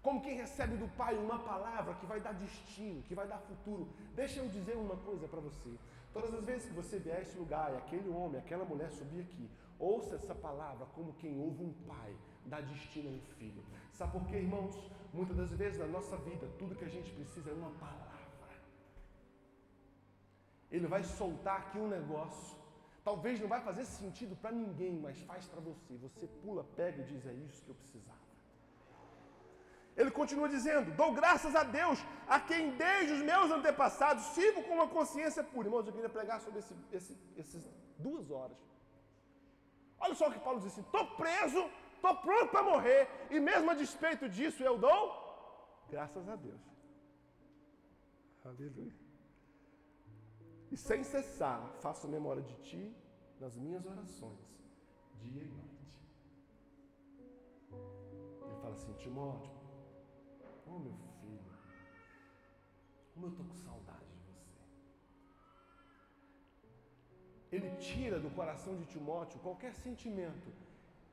como 0.00 0.22
quem 0.22 0.36
recebe 0.36 0.76
do 0.76 0.86
pai 0.96 1.18
uma 1.18 1.40
palavra 1.40 1.94
que 1.94 2.06
vai 2.06 2.20
dar 2.20 2.34
destino, 2.34 3.02
que 3.02 3.12
vai 3.20 3.26
dar 3.26 3.38
futuro. 3.38 3.88
Deixa 4.14 4.38
eu 4.38 4.48
dizer 4.48 4.76
uma 4.76 4.96
coisa 4.98 5.26
para 5.26 5.40
você. 5.40 5.72
Todas 6.12 6.32
as 6.32 6.44
vezes 6.44 6.68
que 6.68 6.74
você 6.74 6.96
vier 7.00 7.16
a 7.16 7.22
esse 7.22 7.36
lugar 7.36 7.72
e 7.72 7.78
aquele 7.78 8.08
homem, 8.08 8.38
aquela 8.40 8.64
mulher 8.64 8.92
subir 8.92 9.22
aqui, 9.22 9.50
ouça 9.80 10.14
essa 10.14 10.32
palavra 10.32 10.86
como 10.94 11.12
quem 11.14 11.40
ouve 11.40 11.64
um 11.64 11.72
pai 11.88 12.14
dar 12.46 12.62
destino 12.62 13.08
a 13.08 13.12
um 13.14 13.20
filho. 13.36 13.64
Sabe 13.90 14.12
por 14.12 14.24
quê, 14.28 14.36
irmãos? 14.36 14.78
Muitas 15.12 15.36
das 15.36 15.50
vezes 15.50 15.80
na 15.80 15.86
nossa 15.86 16.16
vida, 16.18 16.46
tudo 16.56 16.76
que 16.76 16.84
a 16.84 16.88
gente 16.88 17.10
precisa 17.12 17.50
é 17.50 17.52
uma 17.52 17.72
palavra. 17.72 18.11
Ele 20.76 20.86
vai 20.94 21.02
soltar 21.04 21.56
aqui 21.60 21.78
um 21.78 21.88
negócio. 21.98 22.56
Talvez 23.08 23.38
não 23.42 23.48
vai 23.54 23.60
fazer 23.68 23.84
sentido 23.84 24.34
para 24.40 24.52
ninguém, 24.60 24.94
mas 25.04 25.20
faz 25.30 25.46
para 25.52 25.60
você. 25.60 25.92
Você 26.06 26.26
pula, 26.42 26.64
pega 26.80 27.02
e 27.02 27.04
diz: 27.04 27.26
É 27.26 27.34
isso 27.46 27.62
que 27.64 27.70
eu 27.72 27.74
precisava. 27.82 28.22
Ele 30.00 30.10
continua 30.10 30.48
dizendo: 30.48 30.94
Dou 31.02 31.12
graças 31.20 31.54
a 31.62 31.64
Deus, 31.78 31.98
a 32.26 32.40
quem 32.40 32.70
desde 32.84 33.12
os 33.16 33.22
meus 33.30 33.50
antepassados 33.50 34.24
sirvo 34.36 34.62
com 34.62 34.74
uma 34.74 34.88
consciência 34.88 35.44
pura. 35.44 35.68
Irmãos, 35.68 35.86
eu 35.86 35.92
queria 35.92 36.08
pregar 36.18 36.40
sobre 36.40 36.60
esse, 36.60 36.74
esse, 36.98 37.18
essas 37.36 37.70
duas 37.98 38.30
horas. 38.30 38.56
Olha 40.00 40.14
só 40.14 40.28
o 40.28 40.32
que 40.32 40.40
Paulo 40.46 40.60
diz 40.60 40.72
assim: 40.72 40.80
Estou 40.80 41.06
preso, 41.22 41.62
estou 41.96 42.16
pronto 42.16 42.50
para 42.54 42.62
morrer, 42.62 43.08
e 43.30 43.38
mesmo 43.38 43.70
a 43.70 43.74
despeito 43.74 44.28
disso 44.28 44.62
eu 44.62 44.78
dou 44.78 45.02
graças 45.90 46.26
a 46.28 46.36
Deus. 46.36 46.60
Aleluia. 48.44 49.01
E 50.72 50.76
sem 50.76 51.04
cessar, 51.04 51.60
faço 51.80 52.08
memória 52.08 52.42
de 52.42 52.54
ti 52.62 52.96
nas 53.38 53.54
minhas 53.58 53.84
orações, 53.84 54.40
dia 55.20 55.42
e 55.42 55.46
noite. 55.46 55.82
Ele 58.46 58.56
fala 58.62 58.74
assim: 58.74 58.94
Timóteo, 58.94 59.52
oh 60.66 60.78
meu 60.78 60.94
filho, 61.20 61.52
como 63.12 63.26
eu 63.26 63.30
estou 63.32 63.44
com 63.44 63.54
saudade 63.54 64.06
de 64.06 64.32
você. 64.32 64.62
Ele 67.54 67.76
tira 67.76 68.18
do 68.18 68.30
coração 68.30 68.74
de 68.74 68.86
Timóteo 68.86 69.38
qualquer 69.40 69.74
sentimento 69.74 70.50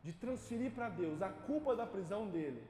de 0.02 0.14
transferir 0.14 0.72
para 0.74 0.88
Deus 0.88 1.22
a 1.22 1.30
culpa 1.30 1.76
da 1.76 1.86
prisão 1.86 2.30
dele 2.30 2.66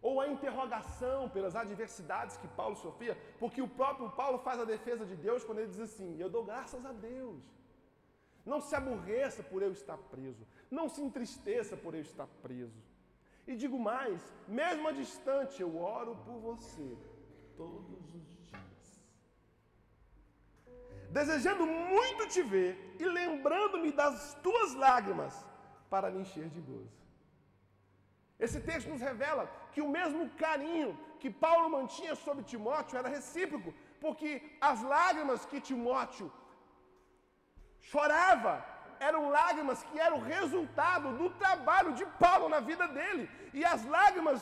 ou 0.00 0.20
a 0.20 0.28
interrogação 0.28 1.28
pelas 1.28 1.56
adversidades 1.56 2.36
que 2.36 2.48
Paulo 2.48 2.76
sofria, 2.76 3.16
porque 3.38 3.60
o 3.60 3.68
próprio 3.68 4.10
Paulo 4.10 4.38
faz 4.38 4.60
a 4.60 4.64
defesa 4.64 5.04
de 5.04 5.16
Deus 5.16 5.44
quando 5.44 5.58
ele 5.58 5.68
diz 5.68 5.80
assim: 5.80 6.16
Eu 6.18 6.30
dou 6.30 6.44
graças 6.44 6.84
a 6.86 6.92
Deus. 6.92 7.42
Não 8.44 8.60
se 8.60 8.74
aborreça 8.74 9.42
por 9.42 9.62
eu 9.62 9.72
estar 9.72 9.98
preso, 9.98 10.46
não 10.70 10.88
se 10.88 11.02
entristeça 11.02 11.76
por 11.76 11.94
eu 11.94 12.00
estar 12.00 12.26
preso. 12.42 12.80
E 13.46 13.54
digo 13.56 13.78
mais, 13.78 14.22
mesmo 14.46 14.88
a 14.88 14.92
distante, 14.92 15.60
eu 15.60 15.76
oro 15.78 16.16
por 16.24 16.38
você 16.38 16.96
todos 17.56 18.14
os 18.14 18.26
dias. 18.46 19.02
Desejando 21.10 21.66
muito 21.66 22.28
te 22.28 22.42
ver 22.42 22.94
e 22.98 23.04
lembrando-me 23.04 23.90
das 23.90 24.34
tuas 24.42 24.74
lágrimas 24.74 25.44
para 25.88 26.10
me 26.10 26.20
encher 26.20 26.48
de 26.48 26.60
gozo. 26.60 26.98
Esse 28.38 28.60
texto 28.60 28.88
nos 28.88 29.00
revela 29.00 29.46
que 29.72 29.82
o 29.86 29.92
mesmo 29.98 30.22
carinho 30.44 30.90
que 31.20 31.30
Paulo 31.44 31.68
mantinha 31.76 32.14
sobre 32.24 32.48
Timóteo 32.52 32.98
era 33.00 33.14
recíproco, 33.16 33.70
porque 34.02 34.30
as 34.70 34.80
lágrimas 34.94 35.44
que 35.50 35.60
Timóteo 35.68 36.28
chorava 37.90 38.54
eram 39.08 39.22
lágrimas 39.38 39.82
que 39.88 39.98
eram 40.06 40.18
resultado 40.34 41.08
do 41.20 41.28
trabalho 41.42 41.92
de 41.98 42.06
Paulo 42.24 42.48
na 42.54 42.60
vida 42.70 42.86
dele, 42.96 43.24
e 43.58 43.64
as 43.74 43.84
lágrimas 43.96 44.40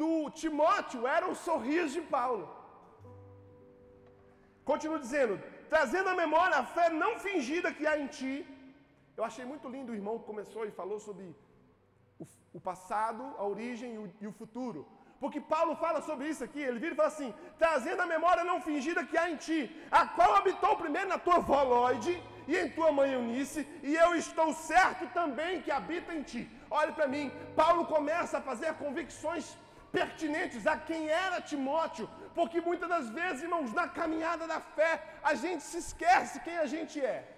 do 0.00 0.30
Timóteo 0.42 1.06
eram 1.16 1.30
o 1.32 1.40
sorriso 1.48 1.94
de 1.98 2.04
Paulo. 2.16 2.44
Continua 4.70 4.98
dizendo, 5.04 5.34
trazendo 5.72 6.08
à 6.12 6.14
memória 6.24 6.56
a 6.58 6.68
fé 6.76 6.86
não 7.02 7.12
fingida 7.26 7.74
que 7.76 7.86
há 7.86 7.96
em 8.02 8.08
ti. 8.18 8.34
Eu 9.16 9.24
achei 9.28 9.44
muito 9.50 9.66
lindo 9.74 9.92
o 9.92 9.98
irmão 10.00 10.18
que 10.18 10.30
começou 10.30 10.64
e 10.66 10.76
falou 10.80 10.98
sobre 11.08 11.24
o, 12.52 12.60
passado, 12.60 13.22
a 13.38 13.44
origem 13.44 14.10
e 14.20 14.26
o, 14.26 14.32
futuro. 14.32 14.86
Porque 15.20 15.40
Paulo 15.40 15.76
fala 15.76 16.00
sobre 16.02 16.28
isso 16.28 16.44
aqui, 16.44 16.60
ele 16.60 16.78
vira 16.78 16.92
e 16.92 16.96
fala 16.96 17.08
assim: 17.08 17.34
trazendo 17.58 18.02
a 18.02 18.06
memória 18.06 18.44
não 18.44 18.60
fingida 18.60 19.04
que 19.04 19.16
há 19.16 19.30
em 19.30 19.36
ti, 19.36 19.58
a 19.90 20.06
qual 20.06 20.34
habitou 20.34 20.76
primeiro 20.76 21.08
na 21.08 21.18
tua 21.18 21.38
Lloyd 21.62 22.22
e 22.46 22.56
em 22.56 22.70
tua 22.70 22.92
mãe 22.92 23.12
Eunice, 23.12 23.66
e 23.82 23.94
eu 23.94 24.14
estou 24.14 24.52
certo 24.54 25.06
também 25.12 25.62
que 25.62 25.70
habita 25.70 26.14
em 26.14 26.22
ti. 26.22 26.48
Olhe 26.70 26.92
para 26.92 27.08
mim, 27.08 27.32
Paulo 27.54 27.86
começa 27.86 28.38
a 28.38 28.42
fazer 28.42 28.74
convicções 28.74 29.56
pertinentes 29.90 30.66
a 30.66 30.76
quem 30.76 31.08
era 31.08 31.40
Timóteo, 31.40 32.08
porque 32.34 32.60
muitas 32.60 32.88
das 32.88 33.08
vezes, 33.08 33.42
irmãos, 33.42 33.72
na 33.72 33.88
caminhada 33.88 34.46
da 34.46 34.60
fé, 34.60 35.02
a 35.22 35.34
gente 35.34 35.62
se 35.62 35.78
esquece 35.78 36.40
quem 36.40 36.56
a 36.58 36.66
gente 36.66 37.00
é. 37.00 37.35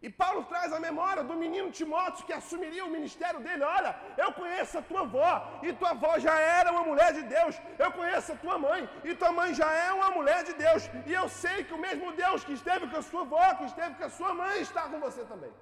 E 0.00 0.08
Paulo 0.20 0.44
traz 0.50 0.72
a 0.72 0.78
memória 0.78 1.22
do 1.28 1.34
menino 1.42 1.72
Timóteo 1.78 2.24
que 2.26 2.32
assumiria 2.32 2.84
o 2.84 2.90
ministério 2.96 3.40
dele. 3.46 3.64
Olha, 3.76 3.92
eu 4.16 4.30
conheço 4.32 4.78
a 4.78 4.82
tua 4.90 5.00
avó, 5.00 5.30
e 5.62 5.72
tua 5.72 5.90
avó 5.90 6.12
já 6.26 6.36
era 6.58 6.70
uma 6.74 6.84
mulher 6.90 7.12
de 7.18 7.22
Deus. 7.36 7.60
Eu 7.84 7.90
conheço 7.98 8.32
a 8.32 8.36
tua 8.36 8.56
mãe, 8.66 8.88
e 9.04 9.14
tua 9.14 9.32
mãe 9.32 9.52
já 9.60 9.70
é 9.86 9.90
uma 9.92 10.10
mulher 10.18 10.44
de 10.44 10.54
Deus. 10.64 10.88
E 11.04 11.12
eu 11.12 11.28
sei 11.28 11.64
que 11.64 11.74
o 11.74 11.82
mesmo 11.86 12.12
Deus 12.24 12.44
que 12.44 12.52
esteve 12.52 12.86
com 12.86 12.98
a 12.98 13.02
sua 13.10 13.22
avó, 13.22 13.46
que 13.54 13.64
esteve 13.64 13.94
com 13.96 14.04
a 14.04 14.14
sua 14.18 14.32
mãe, 14.42 14.60
está 14.60 14.82
com 14.82 15.00
você 15.00 15.24
também. 15.24 15.52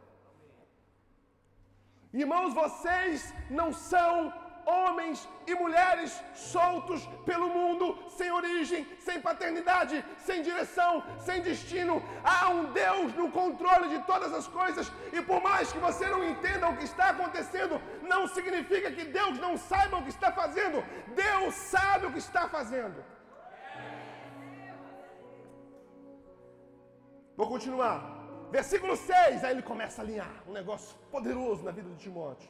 Irmãos, 2.13 2.53
vocês 2.63 3.33
não 3.51 3.73
são 3.73 4.13
homens 4.67 5.29
e 5.47 5.55
mulheres 5.55 6.21
soltos 6.35 7.07
pelo 7.25 7.49
mundo, 7.49 7.97
sem 8.11 8.31
origem, 8.33 8.87
sem 8.99 9.21
paternidade, 9.21 10.05
sem 10.19 10.43
direção, 10.43 11.05
sem 11.21 11.41
destino. 11.41 12.03
Há 12.25 12.49
um 12.51 12.65
Deus 12.73 13.15
no 13.15 13.31
controle 13.31 13.89
de 13.89 14.01
todas 14.05 14.33
as 14.33 14.49
coisas, 14.49 14.91
e 15.13 15.23
por 15.23 15.41
mais 15.41 15.73
que 15.73 15.79
você 15.79 16.07
não 16.09 16.23
entenda 16.29 16.69
o 16.69 16.77
que 16.77 16.85
está 16.85 17.11
acontecendo, 17.11 17.81
não 18.03 18.27
significa 18.27 18.91
que 18.91 19.05
Deus 19.05 19.39
não 19.39 19.57
saiba 19.57 19.99
o 19.99 20.03
que 20.03 20.11
está 20.11 20.33
fazendo. 20.33 20.85
Deus 21.15 21.55
sabe 21.55 22.07
o 22.07 22.13
que 22.13 22.19
está 22.19 22.49
fazendo. 22.49 23.05
Vou 27.37 27.47
continuar. 27.47 28.17
Versículo 28.51 28.97
6, 28.97 29.45
aí 29.45 29.51
ele 29.51 29.63
começa 29.63 30.01
a 30.01 30.05
alinhar 30.05 30.33
um 30.47 30.53
negócio 30.53 30.97
poderoso 31.11 31.63
na 31.65 31.71
vida 31.71 31.89
de 31.91 31.97
Timóteo. 31.97 32.49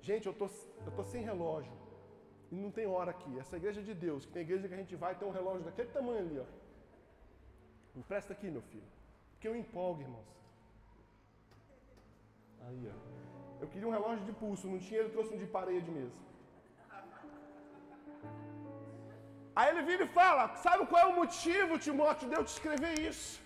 Gente, 0.00 0.26
eu 0.26 0.34
tô, 0.34 0.46
eu 0.86 0.92
tô 0.92 1.04
sem 1.04 1.22
relógio. 1.22 1.72
E 2.50 2.56
não 2.56 2.70
tem 2.70 2.86
hora 2.86 3.10
aqui. 3.10 3.38
Essa 3.38 3.56
igreja 3.56 3.82
de 3.82 3.94
Deus, 3.94 4.24
que 4.24 4.32
tem 4.32 4.42
igreja 4.42 4.68
que 4.68 4.74
a 4.74 4.82
gente 4.82 4.96
vai, 4.96 5.14
tem 5.14 5.28
um 5.28 5.36
relógio 5.40 5.64
daquele 5.64 5.90
tamanho 5.90 6.20
ali, 6.20 6.38
ó. 6.38 6.48
Empresta 8.00 8.32
aqui, 8.32 8.50
meu 8.50 8.62
filho. 8.62 8.90
Porque 9.32 9.48
eu 9.48 9.56
empolgo, 9.56 10.02
irmãos. 10.02 10.30
Aí, 12.66 12.90
ó. 12.94 12.96
Eu 13.62 13.68
queria 13.68 13.88
um 13.88 13.96
relógio 13.98 14.24
de 14.24 14.32
pulso, 14.32 14.68
não 14.68 14.78
tinha, 14.78 15.00
ele 15.00 15.10
trouxe 15.10 15.34
um 15.34 15.38
de 15.38 15.46
parede 15.46 15.90
mesmo. 15.90 16.28
Aí 19.58 19.68
ele 19.70 19.82
vira 19.90 20.04
e 20.04 20.14
fala: 20.20 20.42
Sabe 20.64 20.86
qual 20.86 21.02
é 21.04 21.06
o 21.12 21.16
motivo, 21.20 21.78
Timóteo, 21.86 22.28
de 22.28 22.36
eu 22.38 22.44
te 22.44 22.52
escrever 22.56 22.92
isso? 23.10 23.40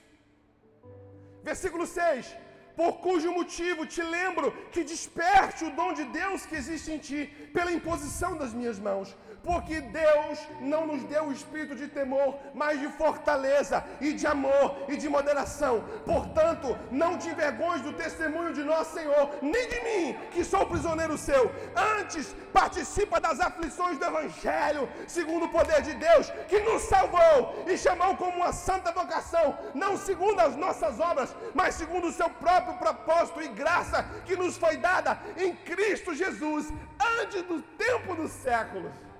Versículo 1.43 1.87
6: 1.87 2.37
por 2.77 3.01
cujo 3.01 3.33
motivo 3.33 3.87
te 3.87 4.03
lembro 4.03 4.53
que 4.73 4.83
desperte 4.83 5.65
o 5.65 5.71
dom 5.71 5.93
de 5.93 6.05
Deus 6.05 6.47
que 6.47 6.57
existe 6.57 6.91
em 6.93 6.99
ti, 6.99 7.31
pela 7.53 7.73
imposição 7.73 8.37
das 8.37 8.53
minhas 8.53 8.79
mãos. 8.79 9.15
Porque 9.43 9.81
Deus 9.81 10.39
não 10.61 10.87
nos 10.87 11.03
deu 11.05 11.25
o 11.25 11.33
espírito 11.33 11.75
de 11.75 11.89
temor, 11.89 12.39
mas 12.55 12.79
de 12.79 12.89
fortaleza 12.89 13.85
e 14.01 14.13
de 14.13 14.27
amor 14.27 14.77
e 14.89 14.97
de 14.97 15.09
moderação. 15.09 15.83
Portanto, 16.05 16.79
não 16.91 17.19
te 17.19 17.29
envergonhes 17.29 17.83
do 17.83 17.93
testemunho 17.93 18.53
de 18.53 18.63
nosso 18.63 18.95
Senhor, 18.95 19.31
nem 19.43 19.69
de 19.69 19.81
mim, 19.81 20.19
que 20.31 20.45
sou 20.45 20.65
prisioneiro 20.67 21.19
seu. 21.19 21.51
Antes, 21.99 22.35
participa 22.53 23.21
das 23.21 23.41
aflições 23.41 23.99
do 23.99 24.05
Evangelho, 24.05 24.89
segundo 25.09 25.47
o 25.47 25.49
poder 25.49 25.83
de 25.83 25.95
Deus, 25.95 26.31
que 26.47 26.61
nos 26.61 26.83
salvou 26.83 27.65
e 27.67 27.77
chamou 27.77 28.17
como 28.17 28.37
uma 28.37 28.53
santa 28.53 28.93
vocação, 28.93 29.59
não 29.75 29.97
segundo 29.97 30.39
as 30.41 30.55
nossas 30.55 31.01
obras, 31.01 31.35
mas 31.55 31.75
segundo 31.75 32.07
o 32.07 32.13
seu 32.13 32.31
próprio 32.31 32.75
propósito 32.75 33.43
e 33.43 33.49
graça 33.49 34.05
que 34.25 34.37
nos 34.37 34.57
foi 34.57 34.77
dada 34.77 35.19
em 35.37 35.55
Cristo 35.55 36.15
Jesus, 36.15 36.73
antes 37.21 37.43
do 37.43 37.61
tempo 37.61 38.15
dos 38.15 38.31
séculos. 38.31 39.12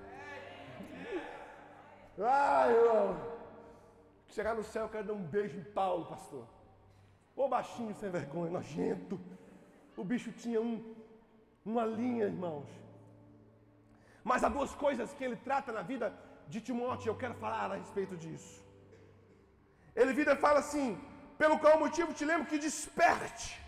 Ai, 2.19 2.73
irmão. 2.75 3.33
Chegar 4.29 4.55
no 4.55 4.63
céu, 4.63 4.85
eu 4.85 4.89
quero 4.89 5.07
dar 5.09 5.13
um 5.15 5.23
beijo 5.23 5.59
em 5.59 5.65
Paulo, 5.65 6.07
pastor. 6.07 6.47
Ô 7.37 7.49
baixinho 7.49 7.95
sem 7.95 8.11
vergonha, 8.11 8.51
nojento. 8.51 9.21
O 9.97 10.05
bicho 10.05 10.33
tinha 10.33 10.61
um, 10.61 10.95
uma 11.65 11.85
linha, 11.85 12.25
irmãos. 12.25 12.69
Mas 14.25 14.45
há 14.45 14.49
duas 14.49 14.75
coisas 14.75 15.13
que 15.13 15.25
ele 15.25 15.37
trata 15.37 15.73
na 15.73 15.83
vida 15.83 16.13
de 16.49 16.61
Timóteo, 16.61 17.11
eu 17.11 17.17
quero 17.17 17.35
falar 17.35 17.71
a 17.71 17.77
respeito 17.77 18.17
disso. 18.17 18.63
Ele 19.95 20.13
vira 20.13 20.33
e 20.35 20.43
fala 20.47 20.61
assim: 20.61 20.89
pelo 21.43 21.59
qual 21.59 21.79
motivo 21.79 22.15
te 22.19 22.25
lembro 22.25 22.47
que 22.47 22.59
desperte. 22.59 23.61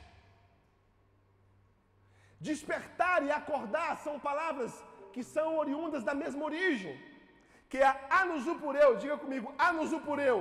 Despertar 2.40 3.22
e 3.22 3.30
acordar 3.30 3.96
são 4.04 4.18
palavras 4.28 4.72
que 5.14 5.22
são 5.22 5.56
oriundas 5.62 6.02
da 6.08 6.14
mesma 6.22 6.44
origem, 6.44 6.94
que 7.74 7.80
é 7.88 7.92
anusupureu, 8.22 8.88
diga 9.02 9.16
comigo, 9.22 9.46
anusupureu. 9.68 10.36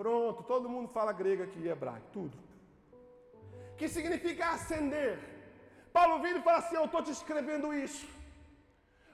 Pronto, 0.00 0.40
todo 0.50 0.72
mundo 0.72 0.88
fala 0.96 1.12
grego 1.20 1.42
aqui, 1.44 1.62
hebraico, 1.66 2.08
tudo. 2.16 2.36
Que 3.78 3.86
significa 3.94 4.50
acender. 4.56 5.12
Paulo 5.96 6.20
vira 6.24 6.40
e 6.40 6.42
fala 6.48 6.58
assim: 6.58 6.76
Eu 6.76 6.84
estou 6.88 7.02
te 7.06 7.12
escrevendo 7.18 7.72
isso, 7.72 8.06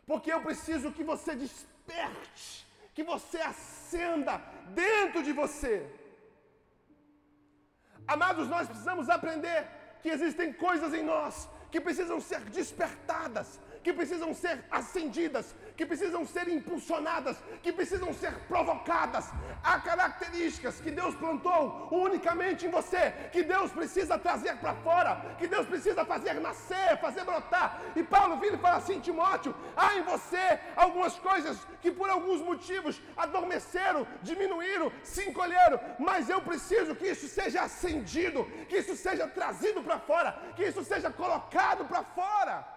porque 0.09 0.33
eu 0.33 0.41
preciso 0.49 0.91
que 0.97 1.05
você 1.13 1.37
desperte, 1.45 2.67
que 2.97 3.05
você 3.13 3.41
acenda 3.53 4.35
dentro 4.83 5.23
de 5.23 5.33
você. 5.43 5.75
Amados, 8.17 8.49
nós 8.55 8.67
precisamos 8.67 9.09
aprender 9.19 9.61
que 10.03 10.11
existem 10.17 10.53
coisas 10.67 10.93
em 10.93 11.05
nós 11.05 11.49
que 11.71 11.81
precisam 11.87 12.21
ser 12.21 12.41
despertadas, 12.59 13.61
que 13.85 13.93
precisam 13.93 14.33
ser 14.33 14.65
acendidas, 14.71 15.55
que 15.77 15.85
precisam 15.85 16.25
ser 16.27 16.49
impulsionadas, 16.49 17.37
que 17.63 17.71
precisam 17.71 18.13
ser 18.15 18.33
provocadas. 18.49 19.31
Há 19.63 19.79
características 19.79 20.81
que 20.81 20.91
Deus 20.91 21.15
plantou 21.15 21.89
unicamente 21.93 22.65
em 22.67 22.71
você, 22.71 23.13
que 23.31 23.43
Deus 23.43 23.71
precisa 23.71 24.19
trazer 24.19 24.57
para 24.57 24.75
fora, 24.77 25.37
que 25.39 25.47
Deus 25.47 25.67
precisa 25.67 26.03
fazer 26.05 26.41
nascer, 26.41 26.99
fazer 26.99 27.25
brotar. 27.25 27.83
E 27.95 28.03
Paulo 28.03 28.41
vira 28.41 28.57
e 28.57 28.59
fala 28.59 28.77
assim: 28.77 29.01
Timóteo, 29.01 29.55
há 29.77 29.95
em 29.97 30.03
você 30.03 30.59
algumas 30.75 31.19
coisas 31.19 31.59
que 31.83 31.93
por 31.93 32.09
alguns 32.09 32.41
motivos 32.41 33.03
adormeceram, 33.15 34.07
diminuíram, 34.23 34.91
se 35.03 35.29
encolheram, 35.29 35.79
mas 35.99 36.31
eu 36.31 36.41
preciso 36.41 36.95
que 36.95 37.09
isso 37.09 37.29
seja 37.29 37.63
acendido, 37.63 38.45
que 38.69 38.79
isso 38.79 38.97
seja 38.97 39.29
trazido 39.29 39.83
para 39.83 39.99
fora, 39.99 40.33
que 40.57 40.65
isso 40.65 40.83
seja 40.83 41.11
colocado 41.11 41.85
para 41.85 42.03
fora. 42.03 42.74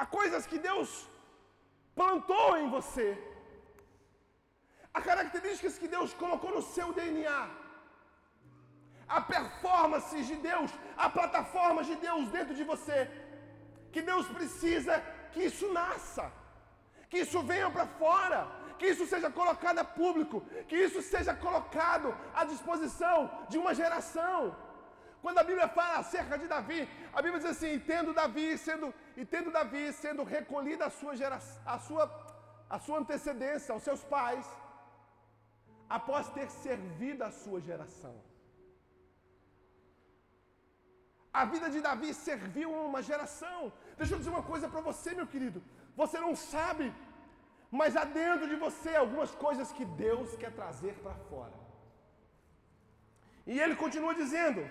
Há 0.00 0.06
coisas 0.18 0.46
que 0.50 0.58
Deus 0.68 0.90
plantou 2.00 2.48
em 2.56 2.68
você. 2.76 3.08
Há 4.94 5.00
características 5.10 5.78
que 5.80 5.88
Deus 5.96 6.12
colocou 6.22 6.50
no 6.56 6.62
seu 6.74 6.88
DNA. 6.98 7.40
Há 9.14 9.20
performances 9.34 10.26
de 10.30 10.36
Deus, 10.48 10.70
há 10.96 11.08
plataformas 11.18 11.86
de 11.90 11.96
Deus 12.06 12.24
dentro 12.36 12.54
de 12.58 12.64
você. 12.72 12.98
Que 13.92 14.02
Deus 14.10 14.26
precisa 14.38 14.94
que 15.32 15.42
isso 15.50 15.66
nasça, 15.80 16.24
que 17.10 17.18
isso 17.24 17.40
venha 17.50 17.70
para 17.76 17.86
fora, 18.02 18.40
que 18.78 18.86
isso 18.92 19.06
seja 19.12 19.30
colocado 19.40 19.78
a 19.84 19.86
público, 20.00 20.42
que 20.68 20.76
isso 20.86 21.00
seja 21.12 21.34
colocado 21.46 22.08
à 22.34 22.44
disposição 22.52 23.18
de 23.50 23.58
uma 23.62 23.74
geração. 23.74 24.38
Quando 25.22 25.38
a 25.38 25.46
Bíblia 25.50 25.68
fala 25.78 25.96
acerca 25.98 26.38
de 26.38 26.46
Davi, 26.54 26.80
a 27.12 27.20
Bíblia 27.24 27.40
diz 27.42 27.50
assim: 27.50 27.72
tendo 27.92 28.14
Davi 28.20 28.46
sendo, 28.66 28.88
e 29.16 29.24
tendo 29.24 29.50
Davi 29.58 29.84
sendo 29.92 30.22
recolhido 30.36 30.84
a 30.84 30.90
sua, 30.90 31.14
geração, 31.22 31.60
a 31.74 31.78
sua, 31.78 32.04
a 32.76 32.78
sua 32.78 32.98
antecedência, 33.02 33.72
aos 33.72 33.82
seus 33.88 34.04
pais, 34.04 34.46
após 35.98 36.30
ter 36.38 36.48
servido 36.50 37.24
a 37.24 37.32
sua 37.42 37.60
geração. 37.60 38.14
A 41.40 41.44
vida 41.52 41.68
de 41.74 41.80
Davi 41.88 42.10
serviu 42.14 42.70
uma 42.88 43.02
geração. 43.10 43.72
Deixa 43.98 44.14
eu 44.14 44.18
dizer 44.18 44.30
uma 44.30 44.46
coisa 44.52 44.68
para 44.72 44.80
você, 44.80 45.14
meu 45.14 45.26
querido. 45.34 45.60
Você 46.00 46.18
não 46.24 46.34
sabe, 46.52 46.86
mas 47.80 47.96
há 47.96 48.04
dentro 48.04 48.46
de 48.48 48.56
você 48.56 48.94
algumas 48.96 49.32
coisas 49.44 49.72
que 49.76 49.84
Deus 49.84 50.36
quer 50.36 50.52
trazer 50.60 50.94
para 51.02 51.14
fora. 51.30 51.56
E 53.52 53.58
ele 53.64 53.76
continua 53.82 54.14
dizendo: 54.22 54.62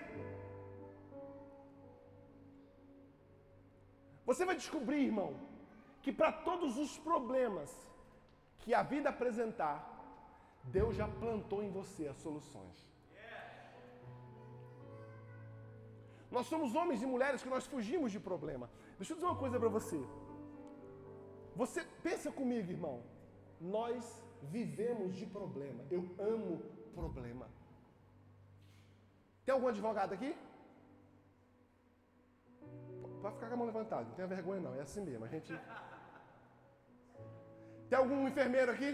Você 4.28 4.44
vai 4.48 4.56
descobrir, 4.62 5.02
irmão, 5.10 5.30
que 6.02 6.12
para 6.20 6.30
todos 6.48 6.72
os 6.84 6.92
problemas 7.08 7.70
que 8.62 8.74
a 8.80 8.82
vida 8.82 9.08
apresentar, 9.08 9.76
Deus 10.78 10.92
já 11.00 11.08
plantou 11.22 11.60
em 11.66 11.70
você 11.78 12.02
as 12.12 12.18
soluções. 12.26 12.78
Nós 16.30 16.46
somos 16.52 16.74
homens 16.74 17.00
e 17.02 17.06
mulheres 17.14 17.42
que 17.42 17.48
nós 17.54 17.66
fugimos 17.74 18.12
de 18.12 18.20
problema. 18.20 18.68
Deixa 18.98 19.12
eu 19.12 19.16
dizer 19.16 19.28
uma 19.30 19.42
coisa 19.44 19.58
para 19.58 19.70
você. 19.76 20.00
Você 21.56 21.82
pensa 22.02 22.30
comigo, 22.30 22.70
irmão. 22.70 22.96
Nós 23.58 24.04
vivemos 24.56 25.16
de 25.20 25.24
problema. 25.38 25.82
Eu 25.90 26.02
amo 26.34 26.62
problema. 26.94 27.48
Tem 29.46 29.54
algum 29.54 29.68
advogado 29.68 30.12
aqui? 30.12 30.36
Pode 33.22 33.34
ficar 33.34 33.48
com 33.48 33.54
a 33.54 33.56
mão 33.56 33.66
levantada, 33.66 34.04
não 34.04 34.14
tenha 34.14 34.28
vergonha 34.28 34.60
não, 34.60 34.74
é 34.74 34.80
assim 34.80 35.02
mesmo. 35.08 35.24
A 35.24 35.28
gente. 35.28 35.52
Tem 37.88 37.98
algum 37.98 38.28
enfermeiro 38.28 38.70
aqui? 38.72 38.90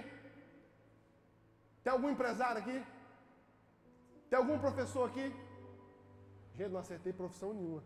Tem 1.82 1.92
algum 1.92 2.10
empresário 2.10 2.60
aqui? 2.62 2.84
Tem 4.30 4.38
algum 4.38 4.58
professor 4.58 5.08
aqui? 5.10 5.26
Gente, 6.54 6.70
não 6.70 6.80
acertei 6.80 7.12
profissão 7.12 7.52
nenhuma. 7.52 7.82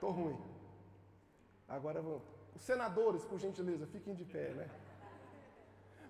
Tô 0.00 0.10
ruim. 0.10 0.38
Agora 1.68 2.00
vamos. 2.00 2.22
Os 2.54 2.62
senadores, 2.62 3.24
por 3.24 3.38
gentileza, 3.38 3.86
fiquem 3.86 4.14
de 4.14 4.24
pé, 4.24 4.50
né? 4.60 4.68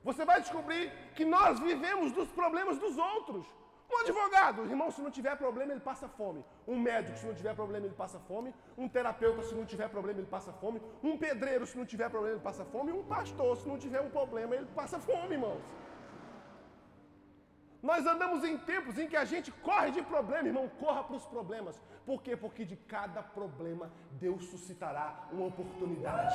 Você 0.03 0.25
vai 0.31 0.41
descobrir 0.41 0.93
que 1.17 1.25
nós 1.25 1.59
vivemos 1.59 2.13
dos 2.13 2.31
problemas 2.31 2.79
dos 2.79 2.99
outros. 2.99 3.47
Um 3.91 4.01
advogado, 4.01 4.63
irmão, 4.63 4.91
se 4.91 5.01
não 5.01 5.11
tiver 5.11 5.37
problema, 5.37 5.73
ele 5.73 5.81
passa 5.81 6.09
fome. 6.09 6.45
Um 6.67 6.79
médico, 6.79 7.19
se 7.19 7.27
não 7.27 7.35
tiver 7.35 7.55
problema, 7.55 7.87
ele 7.87 7.95
passa 7.95 8.19
fome. 8.19 8.55
Um 8.77 8.89
terapeuta, 8.89 9.43
se 9.43 9.55
não 9.55 9.65
tiver 9.65 9.89
problema, 9.89 10.21
ele 10.21 10.27
passa 10.27 10.53
fome. 10.53 10.81
Um 11.03 11.17
pedreiro, 11.19 11.67
se 11.67 11.77
não 11.77 11.85
tiver 11.85 12.09
problema, 12.09 12.37
ele 12.37 12.45
passa 12.45 12.65
fome. 12.65 12.93
Um 12.93 13.05
pastor, 13.05 13.57
se 13.57 13.69
não 13.69 13.79
tiver 13.79 14.01
um 14.01 14.11
problema, 14.11 14.55
ele 14.55 14.67
passa 14.75 14.99
fome, 14.99 15.35
irmãos. 15.35 15.63
Nós 17.83 18.07
andamos 18.07 18.43
em 18.45 18.57
tempos 18.57 18.99
em 18.99 19.07
que 19.07 19.17
a 19.17 19.27
gente 19.27 19.53
corre 19.53 19.91
de 19.91 20.03
problema, 20.03 20.49
irmão, 20.49 20.67
corra 20.81 21.05
para 21.05 21.17
os 21.17 21.27
problemas. 21.27 21.79
Por 22.07 22.23
quê? 22.23 22.35
Porque 22.35 22.65
de 22.65 22.77
cada 22.77 23.23
problema 23.23 23.93
Deus 24.13 24.47
suscitará 24.47 25.29
uma 25.31 25.47
oportunidade. 25.47 26.35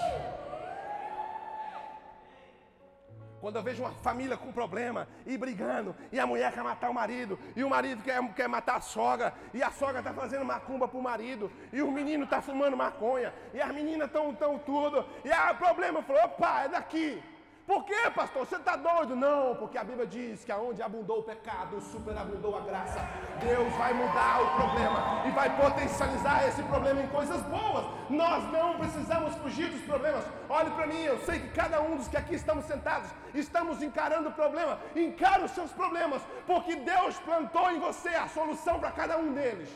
Quando 3.40 3.56
eu 3.56 3.64
vejo 3.64 3.84
uma 3.84 3.92
família 3.92 4.36
com 4.36 4.52
problema 4.52 5.08
e 5.26 5.38
brigando, 5.38 5.96
e 6.12 6.20
a 6.20 6.28
mulher 6.28 6.52
quer 6.52 6.64
matar 6.64 6.90
o 6.90 6.94
marido, 6.94 7.40
e 7.56 7.64
o 7.64 7.70
marido 7.70 8.04
quer, 8.04 8.22
quer 8.34 8.50
matar 8.50 8.78
a 8.78 8.82
sogra, 8.82 9.34
e 9.54 9.64
a 9.64 9.72
sogra 9.72 10.00
está 10.00 10.14
fazendo 10.14 10.44
macumba 10.44 10.88
para 10.88 11.00
o 11.00 11.04
marido, 11.04 11.52
e 11.72 11.82
o 11.82 11.92
menino 11.92 12.26
está 12.26 12.42
fumando 12.42 12.76
maconha, 12.76 13.34
e 13.54 13.62
as 13.62 13.74
meninas 13.74 14.08
estão 14.08 14.34
tão 14.36 14.60
tudo, 14.60 15.06
e 15.24 15.30
o 15.30 15.56
problema 15.56 16.02
falou: 16.02 16.24
opa, 16.24 16.64
é 16.64 16.68
daqui. 16.68 17.24
Por 17.70 17.86
quê, 17.86 18.10
pastor? 18.16 18.48
Você 18.48 18.56
está 18.56 18.76
doido? 18.76 19.16
Não, 19.16 19.56
porque 19.56 19.78
a 19.78 19.84
Bíblia 19.84 20.08
diz 20.08 20.44
que 20.44 20.52
aonde 20.52 20.82
abundou 20.82 21.20
o 21.20 21.24
pecado, 21.24 21.80
superabundou 21.80 22.58
a 22.58 22.62
graça. 22.62 23.00
Deus 23.40 23.72
vai 23.76 23.94
mudar 23.94 24.42
o 24.42 24.48
problema 24.56 25.22
e 25.28 25.30
vai 25.30 25.56
potencializar 25.56 26.48
esse 26.48 26.64
problema 26.64 27.00
em 27.00 27.08
coisas 27.10 27.40
boas. 27.44 27.86
Nós 28.10 28.44
não 28.52 28.80
precisamos 28.80 29.36
fugir 29.36 29.70
dos 29.70 29.84
problemas. 29.84 30.26
Olhe 30.50 30.72
para 30.72 30.88
mim, 30.88 31.00
eu 31.04 31.20
sei 31.20 31.42
que 31.42 31.50
cada 31.50 31.80
um 31.80 31.96
dos 31.96 32.08
que 32.08 32.18
aqui 32.18 32.34
estamos 32.34 32.66
sentados 32.66 33.12
estamos 33.36 33.84
encarando 33.84 34.30
o 34.30 34.34
problema. 34.34 34.80
Encare 34.96 35.44
os 35.44 35.52
seus 35.52 35.72
problemas, 35.72 36.24
porque 36.48 36.76
Deus 36.76 37.20
plantou 37.20 37.70
em 37.70 37.80
você 37.80 38.10
a 38.10 38.28
solução 38.30 38.80
para 38.80 38.92
cada 38.94 39.16
um 39.20 39.32
deles. 39.32 39.70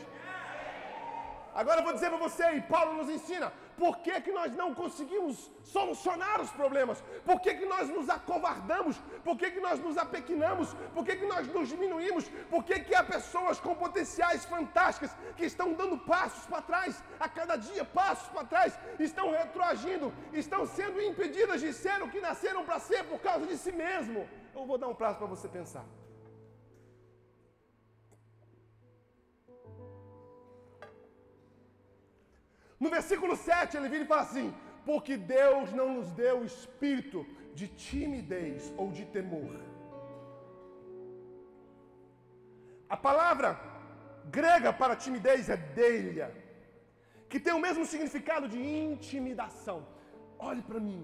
Agora 1.54 1.78
eu 1.78 1.84
vou 1.84 1.92
dizer 1.92 2.10
para 2.10 2.18
você, 2.18 2.44
e 2.54 2.60
Paulo 2.62 2.94
nos 2.94 3.08
ensina, 3.08 3.52
por 3.76 3.98
que, 3.98 4.20
que 4.20 4.32
nós 4.32 4.54
não 4.54 4.74
conseguimos 4.74 5.50
solucionar 5.62 6.40
os 6.40 6.50
problemas? 6.50 7.02
Por 7.24 7.40
que, 7.40 7.54
que 7.54 7.66
nós 7.66 7.88
nos 7.88 8.08
acovardamos? 8.08 8.96
Por 9.24 9.36
que, 9.36 9.50
que 9.50 9.60
nós 9.60 9.80
nos 9.80 9.96
apequinamos? 9.96 10.74
Por 10.94 11.04
que, 11.04 11.16
que 11.16 11.26
nós 11.26 11.46
nos 11.48 11.68
diminuímos? 11.68 12.28
Por 12.50 12.62
que, 12.64 12.80
que 12.80 12.94
há 12.94 13.02
pessoas 13.02 13.58
com 13.58 13.74
potenciais 13.74 14.44
fantásticas 14.44 15.16
que 15.36 15.44
estão 15.44 15.72
dando 15.72 15.98
passos 15.98 16.46
para 16.46 16.62
trás, 16.62 17.02
a 17.18 17.28
cada 17.28 17.56
dia 17.56 17.84
passos 17.84 18.28
para 18.28 18.44
trás, 18.44 18.78
estão 18.98 19.30
retroagindo, 19.30 20.12
estão 20.32 20.66
sendo 20.66 21.00
impedidas 21.02 21.60
de 21.60 21.72
ser 21.72 22.02
o 22.02 22.08
que 22.08 22.20
nasceram 22.20 22.64
para 22.64 22.78
ser 22.78 23.04
por 23.04 23.20
causa 23.20 23.46
de 23.46 23.56
si 23.56 23.72
mesmo? 23.72 24.28
Eu 24.54 24.66
vou 24.66 24.78
dar 24.78 24.88
um 24.88 24.94
prazo 24.94 25.18
para 25.18 25.26
você 25.26 25.48
pensar. 25.48 25.84
No 32.84 32.90
versículo 32.96 33.34
7, 33.34 33.76
ele 33.76 33.88
vira 33.92 34.04
e 34.04 34.10
fala 34.12 34.24
assim: 34.28 34.48
porque 34.88 35.14
Deus 35.16 35.72
não 35.78 35.88
nos 35.96 36.08
deu 36.22 36.36
espírito 36.44 37.20
de 37.58 37.66
timidez 37.86 38.72
ou 38.80 38.86
de 38.96 39.04
temor. 39.16 39.54
A 42.94 42.98
palavra 43.06 43.48
grega 44.38 44.70
para 44.80 45.00
timidez 45.04 45.48
é 45.54 45.56
delia, 45.80 46.28
que 47.30 47.40
tem 47.44 47.54
o 47.54 47.64
mesmo 47.66 47.86
significado 47.92 48.46
de 48.54 48.60
intimidação. 48.60 49.78
Olhe 50.50 50.62
para 50.68 50.80
mim. 50.88 51.02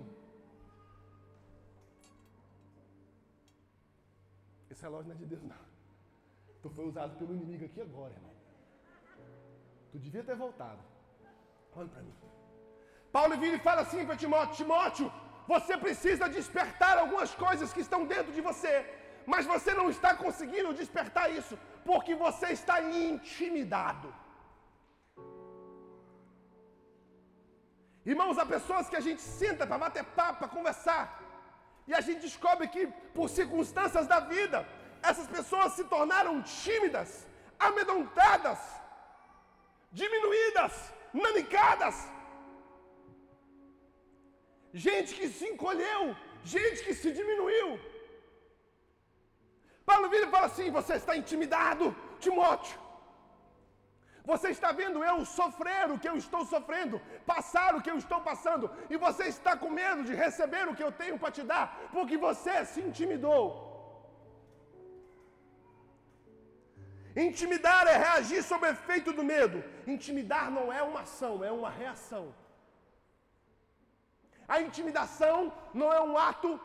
Esse 4.70 4.82
relógio 4.82 5.08
não 5.08 5.16
é 5.16 5.22
de 5.22 5.26
Deus, 5.32 5.42
não. 5.54 5.64
Tu 6.62 6.68
foi 6.76 6.86
usado 6.92 7.16
pelo 7.18 7.34
inimigo 7.38 7.64
aqui 7.64 7.80
agora, 7.88 8.12
irmão. 8.18 8.36
Tu 9.92 9.98
devia 9.98 10.22
ter 10.22 10.36
voltado. 10.46 10.89
Olha 11.76 11.88
para 11.88 12.02
mim. 12.02 12.16
Paulo 13.16 13.36
vira 13.42 13.56
e 13.56 13.66
fala 13.68 13.82
assim 13.82 14.04
para 14.06 14.16
Timóteo: 14.22 14.56
Timóteo, 14.60 15.12
você 15.52 15.76
precisa 15.84 16.28
despertar 16.38 16.94
algumas 16.98 17.32
coisas 17.44 17.72
que 17.74 17.82
estão 17.86 18.00
dentro 18.12 18.32
de 18.36 18.42
você, 18.48 18.72
mas 19.32 19.46
você 19.52 19.72
não 19.80 19.88
está 19.94 20.10
conseguindo 20.24 20.78
despertar 20.80 21.26
isso, 21.40 21.56
porque 21.84 22.14
você 22.26 22.48
está 22.58 22.76
intimidado. 22.82 24.08
Irmãos, 28.12 28.38
há 28.38 28.46
pessoas 28.56 28.88
que 28.90 28.98
a 29.00 29.04
gente 29.06 29.22
senta 29.40 29.66
para 29.66 29.82
bater 29.84 30.04
papo, 30.20 30.38
para 30.40 30.54
conversar, 30.58 31.02
e 31.88 31.94
a 31.98 32.00
gente 32.06 32.20
descobre 32.28 32.66
que, 32.74 32.86
por 33.16 33.28
circunstâncias 33.28 34.06
da 34.12 34.20
vida, 34.20 34.58
essas 35.02 35.26
pessoas 35.36 35.72
se 35.72 35.84
tornaram 35.94 36.34
tímidas, 36.42 37.26
amedrontadas, 37.58 38.58
diminuídas, 40.00 40.72
nanicadas. 41.12 42.08
Gente 44.72 45.14
que 45.14 45.28
se 45.28 45.46
encolheu, 45.48 46.16
gente 46.44 46.84
que 46.84 46.94
se 46.94 47.10
diminuiu. 47.12 47.78
Paulo 49.84 50.08
vira 50.08 50.26
e 50.26 50.30
fala 50.30 50.46
assim: 50.46 50.70
Você 50.70 50.94
está 50.94 51.16
intimidado, 51.16 51.96
Timóteo. 52.20 52.78
Você 54.24 54.50
está 54.50 54.70
vendo 54.70 55.02
eu 55.02 55.24
sofrer 55.24 55.90
o 55.90 55.98
que 55.98 56.08
eu 56.08 56.16
estou 56.16 56.44
sofrendo, 56.44 57.00
passar 57.26 57.74
o 57.74 57.82
que 57.82 57.90
eu 57.90 57.96
estou 57.96 58.20
passando, 58.20 58.70
e 58.88 58.96
você 58.96 59.24
está 59.24 59.56
com 59.56 59.70
medo 59.70 60.04
de 60.04 60.14
receber 60.14 60.68
o 60.68 60.76
que 60.76 60.84
eu 60.84 60.92
tenho 60.92 61.18
para 61.18 61.32
te 61.32 61.42
dar, 61.42 61.66
porque 61.90 62.16
você 62.16 62.64
se 62.64 62.80
intimidou. 62.80 63.69
Intimidar 67.16 67.86
é 67.86 67.96
reagir 67.96 68.42
sob 68.42 68.66
o 68.66 68.70
efeito 68.70 69.12
do 69.12 69.24
medo. 69.24 69.62
Intimidar 69.86 70.50
não 70.50 70.72
é 70.72 70.82
uma 70.82 71.00
ação, 71.00 71.44
é 71.44 71.50
uma 71.50 71.70
reação. 71.70 72.34
A 74.48 74.60
intimidação 74.60 75.52
não 75.72 75.92
é 75.92 76.00
um 76.00 76.16
ato 76.18 76.60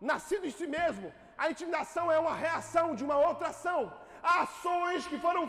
nascido 0.00 0.46
em 0.46 0.50
si 0.50 0.66
mesmo. 0.66 1.12
A 1.38 1.50
intimidação 1.50 2.10
é 2.10 2.18
uma 2.18 2.34
reação 2.34 2.94
de 2.94 3.04
uma 3.04 3.16
outra 3.16 3.48
ação 3.48 3.92
ações 4.26 5.06
que 5.06 5.18
foram 5.18 5.44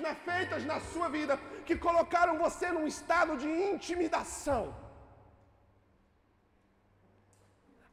né, 0.00 0.14
feitas 0.24 0.64
na 0.64 0.80
sua 0.80 1.08
vida 1.08 1.38
que 1.66 1.76
colocaram 1.76 2.38
você 2.38 2.70
num 2.72 2.86
estado 2.86 3.36
de 3.36 3.48
intimidação. 3.48 4.74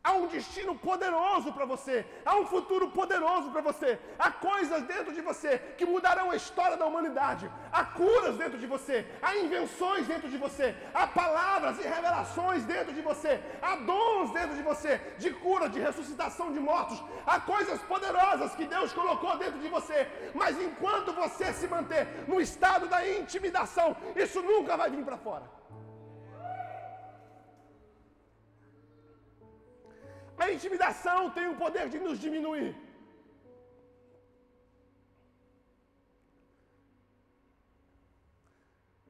Há 0.04 0.13
um 0.24 0.28
destino 0.28 0.74
poderoso 0.76 1.52
para 1.52 1.66
você, 1.66 2.06
há 2.26 2.36
um 2.36 2.46
futuro 2.46 2.90
poderoso 2.90 3.50
para 3.52 3.62
você, 3.62 4.00
há 4.18 4.32
coisas 4.32 4.82
dentro 4.84 5.14
de 5.14 5.22
você 5.22 5.58
que 5.78 5.86
mudarão 5.86 6.32
a 6.32 6.36
história 6.36 6.78
da 6.78 6.86
humanidade, 6.86 7.50
há 7.72 7.84
curas 7.84 8.38
dentro 8.38 8.58
de 8.58 8.66
você, 8.66 9.06
há 9.22 9.36
invenções 9.38 10.08
dentro 10.08 10.30
de 10.30 10.38
você, 10.38 10.76
há 10.94 11.06
palavras 11.06 11.78
e 11.80 11.88
revelações 11.88 12.64
dentro 12.64 12.94
de 12.94 13.02
você, 13.02 13.42
há 13.62 13.76
dons 13.76 14.32
dentro 14.32 14.56
de 14.56 14.64
você 14.64 15.00
de 15.18 15.32
cura, 15.32 15.70
de 15.70 15.80
ressuscitação 15.80 16.52
de 16.52 16.60
mortos, 16.60 17.04
há 17.26 17.40
coisas 17.40 17.82
poderosas 17.82 18.56
que 18.56 18.66
Deus 18.66 18.94
colocou 18.94 19.38
dentro 19.38 19.60
de 19.60 19.68
você, 19.68 20.08
mas 20.34 20.60
enquanto 20.60 21.14
você 21.14 21.52
se 21.54 21.68
manter 21.68 22.08
no 22.28 22.40
estado 22.40 22.88
da 22.88 23.08
intimidação, 23.08 23.96
isso 24.16 24.42
nunca 24.42 24.78
vai 24.78 24.90
vir 24.90 25.04
para 25.04 25.18
fora. 25.18 25.63
A 30.44 30.52
intimidação 30.56 31.20
tem 31.36 31.48
o 31.52 31.58
poder 31.64 31.86
de 31.94 32.00
nos 32.06 32.18
diminuir. 32.26 32.72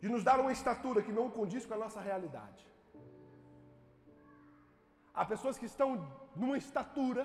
De 0.02 0.10
nos 0.14 0.24
dar 0.30 0.38
uma 0.44 0.54
estatura 0.58 1.02
que 1.06 1.14
não 1.20 1.28
condiz 1.38 1.66
com 1.66 1.76
a 1.78 1.82
nossa 1.84 2.02
realidade. 2.10 2.64
Há 5.20 5.26
pessoas 5.34 5.58
que 5.62 5.70
estão 5.72 5.90
numa 6.42 6.58
estatura 6.64 7.24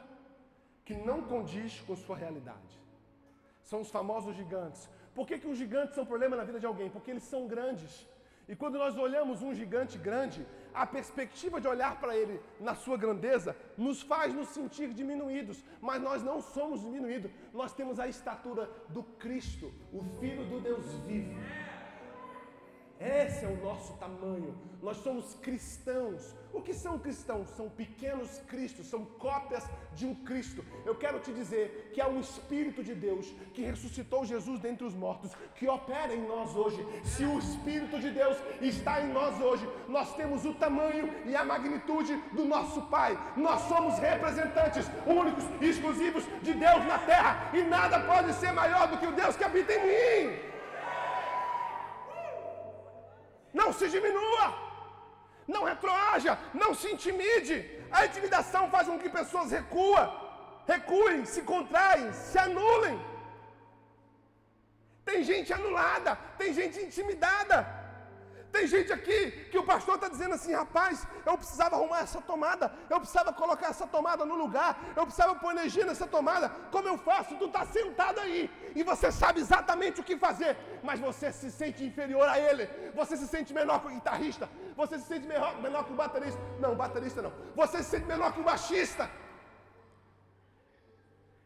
que 0.87 0.95
não 1.09 1.19
condiz 1.33 1.73
com 1.87 1.97
sua 2.05 2.17
realidade. 2.25 2.75
São 3.71 3.81
os 3.85 3.91
famosos 3.97 4.35
gigantes. 4.41 4.83
Por 5.17 5.27
que, 5.29 5.39
que 5.41 5.51
os 5.53 5.59
gigantes 5.63 5.97
são 5.97 6.07
problema 6.13 6.37
na 6.41 6.45
vida 6.49 6.61
de 6.63 6.69
alguém? 6.71 6.89
Porque 6.95 7.11
eles 7.15 7.27
são 7.33 7.43
grandes. 7.55 7.93
E 8.51 8.55
quando 8.61 8.79
nós 8.83 8.97
olhamos 9.07 9.43
um 9.47 9.53
gigante 9.61 9.97
grande, 10.09 10.41
a 10.75 10.87
perspectiva 10.87 11.61
de 11.61 11.69
olhar 11.69 11.99
para 12.01 12.17
ele 12.17 12.41
na 12.61 12.75
sua 12.75 12.97
grandeza 12.97 13.57
nos 13.77 14.03
faz 14.03 14.33
nos 14.35 14.49
sentir 14.49 14.93
diminuídos, 14.93 15.63
mas 15.81 16.01
nós 16.01 16.23
não 16.23 16.41
somos 16.41 16.81
diminuídos, 16.81 17.31
nós 17.53 17.73
temos 17.73 17.99
a 17.99 18.09
estatura 18.09 18.71
do 18.89 19.03
Cristo, 19.03 19.73
o 19.93 20.03
Filho 20.21 20.45
do 20.47 20.61
Deus 20.61 20.85
vivo. 21.07 21.35
Esse 23.01 23.45
é 23.45 23.49
o 23.49 23.63
nosso 23.63 23.93
tamanho. 23.95 24.57
Nós 24.83 24.97
somos 24.99 25.35
cristãos. 25.35 26.35
O 26.53 26.61
que 26.61 26.75
são 26.75 26.99
cristãos? 26.99 27.49
São 27.51 27.69
pequenos 27.69 28.41
cristos, 28.49 28.87
são 28.87 29.05
cópias 29.05 29.65
de 29.95 30.05
um 30.05 30.15
Cristo. 30.15 30.65
Eu 30.85 30.97
quero 30.97 31.21
te 31.21 31.33
dizer 31.33 31.93
que 31.95 32.01
há 32.01 32.09
um 32.09 32.19
Espírito 32.19 32.83
de 32.83 32.95
Deus 32.95 33.27
que 33.55 33.63
ressuscitou 33.63 34.25
Jesus 34.25 34.59
dentre 34.59 34.85
os 34.85 34.95
mortos, 34.95 35.33
que 35.55 35.69
opera 35.69 36.13
em 36.13 36.27
nós 36.27 36.57
hoje. 36.57 36.85
Se 37.05 37.25
o 37.25 37.39
Espírito 37.39 38.01
de 38.01 38.11
Deus 38.11 38.37
está 38.61 39.01
em 39.01 39.13
nós 39.13 39.41
hoje, 39.41 39.69
nós 39.89 40.17
temos 40.17 40.45
o 40.45 40.55
tamanho 40.55 41.13
e 41.25 41.37
a 41.37 41.45
magnitude 41.45 42.17
do 42.33 42.45
nosso 42.45 42.83
Pai. 42.87 43.17
Nós 43.37 43.61
somos 43.63 43.97
representantes 43.99 44.87
únicos 45.07 45.45
e 45.61 45.67
exclusivos 45.67 46.25
de 46.43 46.53
Deus 46.53 46.85
na 46.85 46.99
terra, 46.99 47.51
e 47.55 47.63
nada 47.63 48.01
pode 48.01 48.33
ser 48.35 48.53
maior 48.53 48.89
do 48.89 48.99
que 48.99 49.07
o 49.07 49.13
Deus 49.13 49.37
que 49.37 49.45
habita 49.45 49.73
em 49.73 49.87
mim. 49.87 50.48
Se 53.79 53.89
diminua. 53.89 54.47
Não 55.47 55.65
retroaja. 55.65 56.39
Não 56.53 56.75
se 56.75 56.89
intimide. 56.93 57.57
A 57.91 58.05
intimidação 58.07 58.71
faz 58.71 58.87
com 58.87 58.99
que 58.99 59.09
pessoas 59.09 59.51
recuam, 59.51 60.07
recuem, 60.67 61.25
se 61.25 61.43
contraem, 61.43 62.13
se 62.13 62.39
anulem. 62.39 63.01
Tem 65.07 65.23
gente 65.25 65.53
anulada, 65.53 66.17
tem 66.37 66.53
gente 66.53 66.79
intimidada. 66.81 67.78
Tem 68.53 68.67
gente 68.67 68.93
aqui 68.93 69.31
que 69.51 69.59
o 69.59 69.65
pastor 69.65 69.97
está 69.97 70.09
dizendo 70.09 70.35
assim, 70.35 70.53
rapaz, 70.53 71.07
eu 71.27 71.37
precisava 71.37 71.77
arrumar 71.77 72.01
essa 72.01 72.21
tomada, 72.21 72.73
eu 72.89 72.99
precisava 72.99 73.33
colocar 73.33 73.69
essa 73.69 73.87
tomada 73.87 74.25
no 74.25 74.37
lugar, 74.37 74.79
eu 74.97 75.05
precisava 75.05 75.35
pôr 75.35 75.51
energia 75.53 75.85
nessa 75.85 76.07
tomada. 76.07 76.49
Como 76.71 76.89
eu 76.89 76.97
faço? 76.97 77.37
Tu 77.37 77.45
está 77.45 77.67
sentado 77.67 78.21
aí 78.21 78.51
e 78.75 78.83
você 78.83 79.13
sabe 79.13 79.41
exatamente 79.41 80.01
o 80.01 80.05
que 80.05 80.17
fazer, 80.17 80.57
mas 80.83 80.99
você 80.99 81.31
se 81.33 81.51
sente 81.51 81.85
inferior 81.85 82.27
a 82.29 82.39
ele, 82.39 82.67
você 82.95 83.17
se 83.17 83.29
sente 83.29 83.53
menor 83.53 83.81
que 83.81 83.89
o 83.89 83.91
guitarrista, 83.91 84.49
você 84.77 84.99
se 84.99 85.07
sente 85.07 85.27
menor, 85.27 85.61
menor 85.61 85.85
que 85.85 85.93
o 85.93 85.97
baterista. 85.97 86.41
Não, 86.59 86.75
baterista 86.75 87.21
não. 87.21 87.33
Você 87.55 87.83
se 87.83 87.91
sente 87.91 88.07
menor 88.07 88.33
que 88.33 88.41
o 88.41 88.45
baixista. 88.45 89.11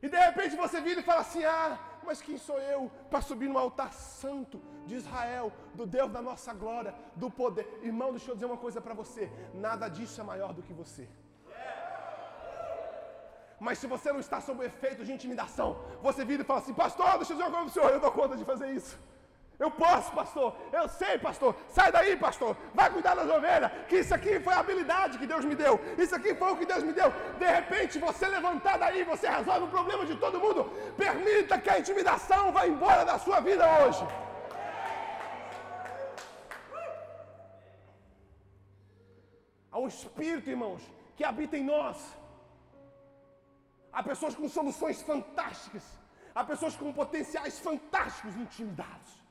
E 0.00 0.08
de 0.08 0.18
repente 0.18 0.56
você 0.56 0.80
vira 0.80 1.00
e 1.00 1.04
fala 1.04 1.20
assim: 1.20 1.44
ah, 1.44 1.78
mas 2.04 2.20
quem 2.20 2.36
sou 2.36 2.58
eu 2.58 2.90
para 3.10 3.20
subir 3.20 3.48
no 3.48 3.58
altar 3.58 3.92
santo 3.92 4.60
de 4.86 4.94
Israel, 4.96 5.52
do 5.74 5.86
Deus 5.86 6.10
da 6.10 6.22
nossa 6.22 6.52
glória, 6.52 6.94
do 7.16 7.30
poder? 7.30 7.66
Irmão, 7.82 8.10
deixa 8.10 8.30
eu 8.30 8.34
dizer 8.34 8.46
uma 8.46 8.56
coisa 8.56 8.80
para 8.80 8.94
você: 8.94 9.30
nada 9.54 9.88
disso 9.88 10.20
é 10.20 10.24
maior 10.24 10.52
do 10.52 10.62
que 10.62 10.72
você. 10.72 11.08
Mas 13.60 13.78
se 13.78 13.86
você 13.86 14.12
não 14.12 14.18
está 14.18 14.40
sob 14.40 14.60
o 14.60 14.64
efeito 14.64 15.04
de 15.04 15.12
intimidação, 15.12 15.68
você 16.02 16.24
vira 16.24 16.42
e 16.42 16.44
fala 16.44 16.60
assim: 16.60 16.74
Pastor, 16.74 17.16
deixa 17.18 17.32
eu 17.32 17.36
dizer 17.36 17.48
uma 17.48 17.56
coisa 17.56 17.64
para 17.64 17.70
o 17.70 17.70
senhor, 17.70 17.90
eu 17.92 18.00
dou 18.00 18.12
conta 18.12 18.36
de 18.36 18.44
fazer 18.44 18.70
isso. 18.72 18.98
Eu 19.64 19.70
posso, 19.82 20.10
pastor. 20.20 20.48
Eu 20.78 20.84
sei, 21.00 21.14
pastor. 21.26 21.50
Sai 21.76 21.88
daí, 21.96 22.12
pastor. 22.24 22.52
Vai 22.78 22.88
cuidar 22.94 23.14
das 23.18 23.28
ovelhas. 23.36 23.70
Que 23.88 23.98
isso 24.02 24.14
aqui 24.16 24.32
foi 24.46 24.54
a 24.54 24.62
habilidade 24.62 25.18
que 25.20 25.28
Deus 25.32 25.44
me 25.50 25.54
deu. 25.54 25.74
Isso 26.04 26.14
aqui 26.18 26.34
foi 26.40 26.50
o 26.52 26.56
que 26.60 26.66
Deus 26.72 26.82
me 26.88 26.92
deu. 27.00 27.10
De 27.42 27.48
repente, 27.58 28.00
você 28.06 28.26
levantar 28.26 28.76
daí, 28.84 29.04
você 29.12 29.28
resolve 29.28 29.66
o 29.66 29.74
problema 29.76 30.04
de 30.10 30.16
todo 30.24 30.40
mundo. 30.44 30.64
Permita 31.04 31.60
que 31.60 31.70
a 31.70 31.78
intimidação 31.78 32.42
vá 32.56 32.66
embora 32.66 33.04
da 33.04 33.16
sua 33.20 33.38
vida 33.48 33.64
hoje. 33.78 34.04
Um 39.84 39.86
espírito, 39.86 40.50
irmãos, 40.50 40.82
que 41.16 41.24
habita 41.30 41.56
em 41.56 41.64
nós. 41.72 41.98
Há 43.92 44.02
pessoas 44.10 44.34
com 44.34 44.48
soluções 44.48 45.00
fantásticas. 45.02 45.84
Há 46.34 46.42
pessoas 46.52 46.74
com 46.74 46.92
potenciais 46.92 47.58
fantásticos 47.60 48.34
intimidados. 48.44 49.21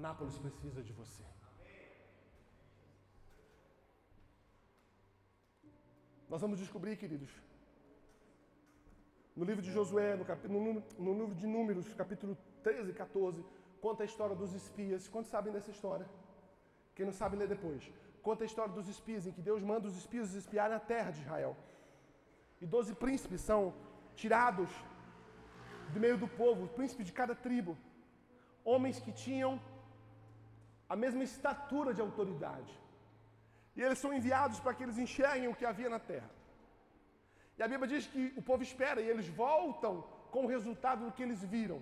Anápolis 0.00 0.36
precisa 0.44 0.80
de 0.88 0.92
você. 1.00 1.24
Nós 6.32 6.40
vamos 6.44 6.58
descobrir, 6.64 6.94
queridos, 7.02 7.30
no 9.38 9.44
livro 9.48 9.62
de 9.66 9.70
Josué, 9.76 10.08
no, 10.20 10.24
cap... 10.24 10.40
no, 10.48 11.12
livro 11.20 11.34
de 11.42 11.46
Números, 11.56 11.92
capítulo 12.02 12.34
13 12.62 12.92
e 12.92 12.94
14, 12.94 13.44
conta 13.84 14.02
a 14.04 14.06
história 14.10 14.36
dos 14.42 14.54
espias. 14.60 15.08
Quantos 15.14 15.30
sabem 15.34 15.52
dessa 15.52 15.70
história? 15.70 16.06
Quem 16.94 17.04
não 17.04 17.12
sabe, 17.20 17.36
lê 17.36 17.46
depois. 17.46 17.82
Conta 18.22 18.44
a 18.44 18.48
história 18.50 18.72
dos 18.78 18.88
espias, 18.94 19.26
em 19.26 19.32
que 19.36 19.42
Deus 19.48 19.62
manda 19.70 19.86
os 19.90 19.96
espias 20.02 20.32
espiarem 20.42 20.76
a 20.78 20.86
terra 20.92 21.10
de 21.10 21.20
Israel. 21.24 21.54
E 22.62 22.66
doze 22.74 22.94
príncipes 22.94 23.42
são 23.42 23.74
tirados 24.14 24.70
do 25.92 26.00
meio 26.00 26.16
do 26.16 26.28
povo, 26.42 26.68
príncipes 26.78 27.06
de 27.10 27.12
cada 27.20 27.34
tribo. 27.34 27.76
Homens 28.64 28.98
que 29.04 29.12
tinham 29.24 29.52
a 30.92 30.96
mesma 31.02 31.22
estatura 31.30 31.90
de 31.96 32.02
autoridade. 32.06 32.72
E 33.76 33.80
eles 33.86 34.00
são 34.02 34.12
enviados 34.18 34.58
para 34.62 34.74
que 34.74 34.84
eles 34.84 34.98
enxerguem 35.04 35.48
o 35.50 35.56
que 35.58 35.66
havia 35.70 35.90
na 35.96 36.00
terra. 36.12 36.30
E 37.56 37.62
a 37.64 37.68
Bíblia 37.72 37.88
diz 37.92 38.06
que 38.12 38.22
o 38.40 38.42
povo 38.48 38.62
espera 38.68 39.00
e 39.02 39.10
eles 39.12 39.28
voltam 39.44 39.94
com 40.32 40.40
o 40.44 40.50
resultado 40.56 41.04
do 41.04 41.12
que 41.16 41.24
eles 41.26 41.42
viram. 41.54 41.78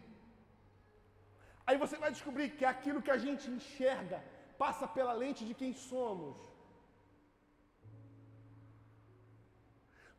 Aí 1.66 1.76
você 1.84 1.96
vai 2.04 2.10
descobrir 2.16 2.48
que 2.58 2.66
aquilo 2.74 3.04
que 3.06 3.14
a 3.16 3.20
gente 3.24 3.46
enxerga 3.56 4.18
passa 4.62 4.86
pela 4.96 5.14
lente 5.22 5.42
de 5.48 5.54
quem 5.60 5.72
somos. 5.90 6.36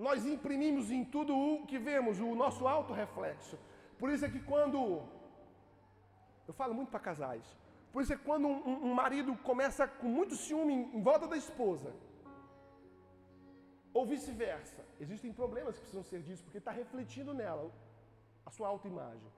Nós 0.07 0.25
imprimimos 0.35 0.89
em 0.97 1.03
tudo 1.15 1.33
o 1.37 1.65
que 1.69 1.79
vemos 1.89 2.19
o 2.19 2.35
nosso 2.43 2.65
autorreflexo. 2.75 3.57
Por 3.99 4.09
isso 4.13 4.25
é 4.25 4.29
que 4.33 4.43
quando. 4.51 4.79
Eu 6.49 6.53
falo 6.61 6.73
muito 6.77 6.91
para 6.93 7.07
casais. 7.11 7.47
Por 7.91 8.01
isso 8.01 8.13
é 8.13 8.17
que 8.17 8.23
quando 8.23 8.47
um, 8.47 8.87
um, 8.87 8.93
marido 8.93 9.35
começa 9.49 9.87
com 9.87 10.07
muito 10.07 10.35
ciúme 10.35 10.73
em, 10.73 11.01
volta 11.01 11.27
da 11.27 11.37
esposa, 11.37 11.91
ou 13.93 14.05
vice-versa, 14.05 14.81
existem 14.99 15.33
problemas 15.33 15.75
que 15.75 15.81
precisam 15.81 16.03
ser 16.03 16.21
ditos, 16.21 16.41
porque 16.41 16.59
está 16.59 16.71
refletindo 16.71 17.33
nela 17.33 17.71
a 18.45 18.51
sua 18.51 18.67
autoimagem. 18.67 19.31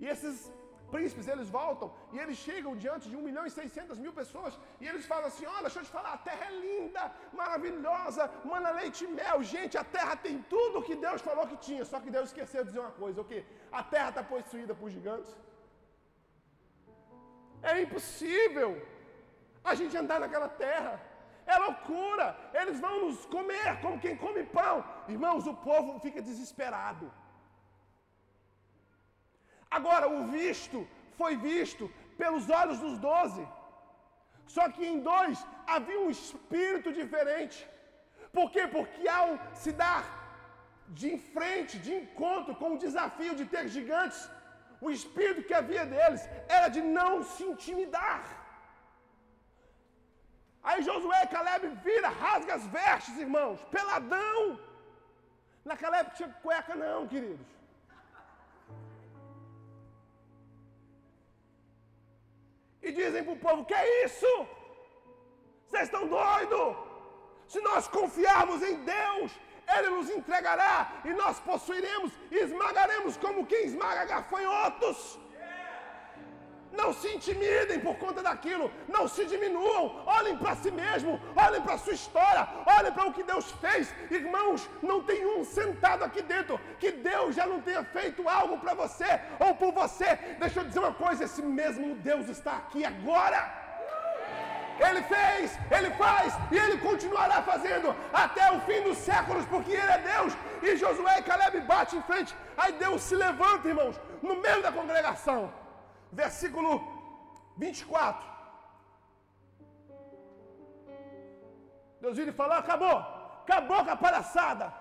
E 0.00 0.06
esses 0.06 0.52
príncipes, 0.90 1.26
eles 1.32 1.48
voltam 1.48 1.88
e 2.12 2.18
eles 2.22 2.36
chegam 2.46 2.72
diante 2.84 3.08
de 3.10 3.16
1 3.16 3.22
milhão 3.28 3.44
e 3.46 3.50
600 3.50 3.98
mil 4.04 4.12
pessoas 4.20 4.58
e 4.80 4.86
eles 4.90 5.04
falam 5.12 5.26
assim: 5.30 5.46
Olha, 5.46 5.62
deixa 5.66 5.80
eu 5.80 5.86
te 5.88 5.90
falar, 5.96 6.12
a 6.14 6.22
terra 6.28 6.46
é 6.50 6.54
linda, 6.66 7.02
maravilhosa, 7.32 8.30
mana 8.52 8.70
leite 8.70 9.04
e 9.04 9.08
mel. 9.08 9.42
Gente, 9.42 9.76
a 9.82 9.84
terra 9.96 10.16
tem 10.16 10.42
tudo 10.54 10.78
o 10.78 10.82
que 10.88 10.96
Deus 11.06 11.20
falou 11.28 11.46
que 11.46 11.58
tinha, 11.68 11.84
só 11.84 12.00
que 12.00 12.10
Deus 12.16 12.28
esqueceu 12.30 12.62
de 12.62 12.70
dizer 12.70 12.80
uma 12.86 12.96
coisa: 13.02 13.20
o 13.20 13.24
quê? 13.24 13.44
A 13.80 13.82
terra 13.82 14.10
está 14.10 14.22
possuída 14.22 14.74
por 14.74 14.90
gigantes. 14.90 15.34
É 17.62 17.80
impossível 17.82 18.70
a 19.64 19.74
gente 19.74 19.96
andar 19.96 20.18
naquela 20.20 20.48
terra. 20.48 20.94
É 21.46 21.56
loucura. 21.66 22.26
Eles 22.60 22.78
vão 22.84 22.94
nos 23.04 23.24
comer 23.26 23.80
como 23.82 24.00
quem 24.04 24.16
come 24.24 24.42
pão. 24.58 24.76
Irmãos, 25.08 25.46
o 25.46 25.54
povo 25.54 25.98
fica 26.00 26.20
desesperado. 26.28 27.06
Agora, 29.70 30.08
o 30.08 30.26
visto 30.38 30.86
foi 31.18 31.36
visto 31.36 31.90
pelos 32.20 32.48
olhos 32.60 32.78
dos 32.84 32.96
doze. 32.98 33.46
Só 34.54 34.64
que 34.74 34.84
em 34.90 35.00
dois 35.10 35.38
havia 35.66 36.00
um 36.04 36.10
espírito 36.10 36.92
diferente. 37.00 37.58
Por 38.36 38.46
quê? 38.54 38.66
Porque 38.76 39.06
ao 39.18 39.30
se 39.62 39.72
dar 39.82 40.04
de 41.00 41.10
frente, 41.34 41.74
de 41.78 41.92
encontro 42.00 42.54
com 42.60 42.74
o 42.74 42.78
desafio 42.78 43.34
de 43.40 43.44
ter 43.44 43.64
gigantes, 43.76 44.20
o 44.80 44.90
espírito 44.96 45.46
que 45.48 45.54
havia 45.60 45.84
deles 45.94 46.22
era 46.56 46.68
de 46.68 46.80
não 46.98 47.12
se 47.22 47.42
intimidar. 47.52 48.22
Aí 50.62 50.82
Josué 50.88 51.20
e 51.24 51.32
Caleb 51.34 51.66
vira, 51.86 52.08
rasga 52.08 52.54
as 52.54 52.66
vestes, 52.66 53.16
irmãos, 53.26 53.60
peladão. 53.76 54.58
Naquela 55.64 55.98
época 55.98 56.16
tinha 56.16 56.28
cueca 56.42 56.74
não, 56.74 57.06
queridos. 57.12 57.46
E 62.82 62.92
dizem 62.92 63.24
para 63.24 63.36
o 63.36 63.42
povo: 63.46 63.64
que 63.64 63.74
é 63.74 64.04
isso? 64.04 64.32
Vocês 65.66 65.84
estão 65.84 66.06
doidos? 66.06 66.76
Se 67.52 67.60
nós 67.68 67.88
confiarmos 67.88 68.62
em 68.62 68.76
Deus, 68.84 69.32
Ele 69.76 69.90
nos 69.90 70.08
entregará 70.10 70.92
e 71.04 71.10
nós 71.10 71.38
possuiremos 71.40 72.12
e 72.30 72.36
esmagaremos 72.36 73.16
como 73.16 73.46
quem 73.46 73.66
esmaga 73.66 74.04
gafanhotos. 74.04 75.18
Não 76.72 76.92
se 76.92 77.08
intimidem 77.08 77.80
por 77.80 77.96
conta 77.96 78.22
daquilo, 78.22 78.70
não 78.86 79.08
se 79.08 79.24
diminuam, 79.24 80.02
olhem 80.06 80.36
para 80.36 80.54
si 80.56 80.70
mesmo, 80.70 81.20
olhem 81.34 81.62
para 81.62 81.74
a 81.74 81.78
sua 81.78 81.94
história, 81.94 82.46
olhem 82.66 82.92
para 82.92 83.06
o 83.06 83.12
que 83.12 83.22
Deus 83.22 83.50
fez. 83.52 83.92
Irmãos, 84.10 84.68
não 84.82 85.02
tem 85.02 85.26
um 85.26 85.44
sentado 85.44 86.04
aqui 86.04 86.22
dentro 86.22 86.60
que 86.78 86.90
Deus 86.90 87.34
já 87.34 87.46
não 87.46 87.60
tenha 87.60 87.82
feito 87.84 88.28
algo 88.28 88.58
para 88.58 88.74
você 88.74 89.20
ou 89.40 89.54
por 89.54 89.72
você. 89.72 90.16
Deixa 90.38 90.60
eu 90.60 90.64
dizer 90.64 90.78
uma 90.78 90.92
coisa: 90.92 91.24
esse 91.24 91.42
mesmo 91.42 91.94
Deus 91.96 92.28
está 92.28 92.52
aqui 92.58 92.84
agora. 92.84 93.57
Ele 94.86 95.02
fez, 95.02 95.58
ele 95.76 95.90
faz 96.02 96.34
e 96.50 96.56
ele 96.56 96.78
continuará 96.78 97.42
fazendo 97.42 97.94
até 98.12 98.52
o 98.52 98.60
fim 98.60 98.80
dos 98.82 98.98
séculos, 98.98 99.44
porque 99.46 99.72
ele 99.72 99.92
é 99.92 99.98
Deus. 99.98 100.34
E 100.62 100.76
Josué 100.76 101.18
e 101.18 101.22
Caleb 101.22 101.60
bate 101.62 101.96
em 101.96 102.02
frente. 102.02 102.34
Aí 102.56 102.72
Deus 102.72 103.02
se 103.02 103.14
levanta, 103.14 103.68
irmãos, 103.68 104.00
no 104.22 104.36
meio 104.36 104.62
da 104.62 104.72
congregação 104.72 105.52
versículo 106.12 106.70
24. 107.56 108.26
Deus 112.00 112.16
vira 112.16 112.30
e 112.30 112.32
fala: 112.40 112.58
acabou, 112.58 112.96
acabou 113.44 113.84
com 113.84 113.90
a 113.90 113.96
palhaçada. 113.96 114.72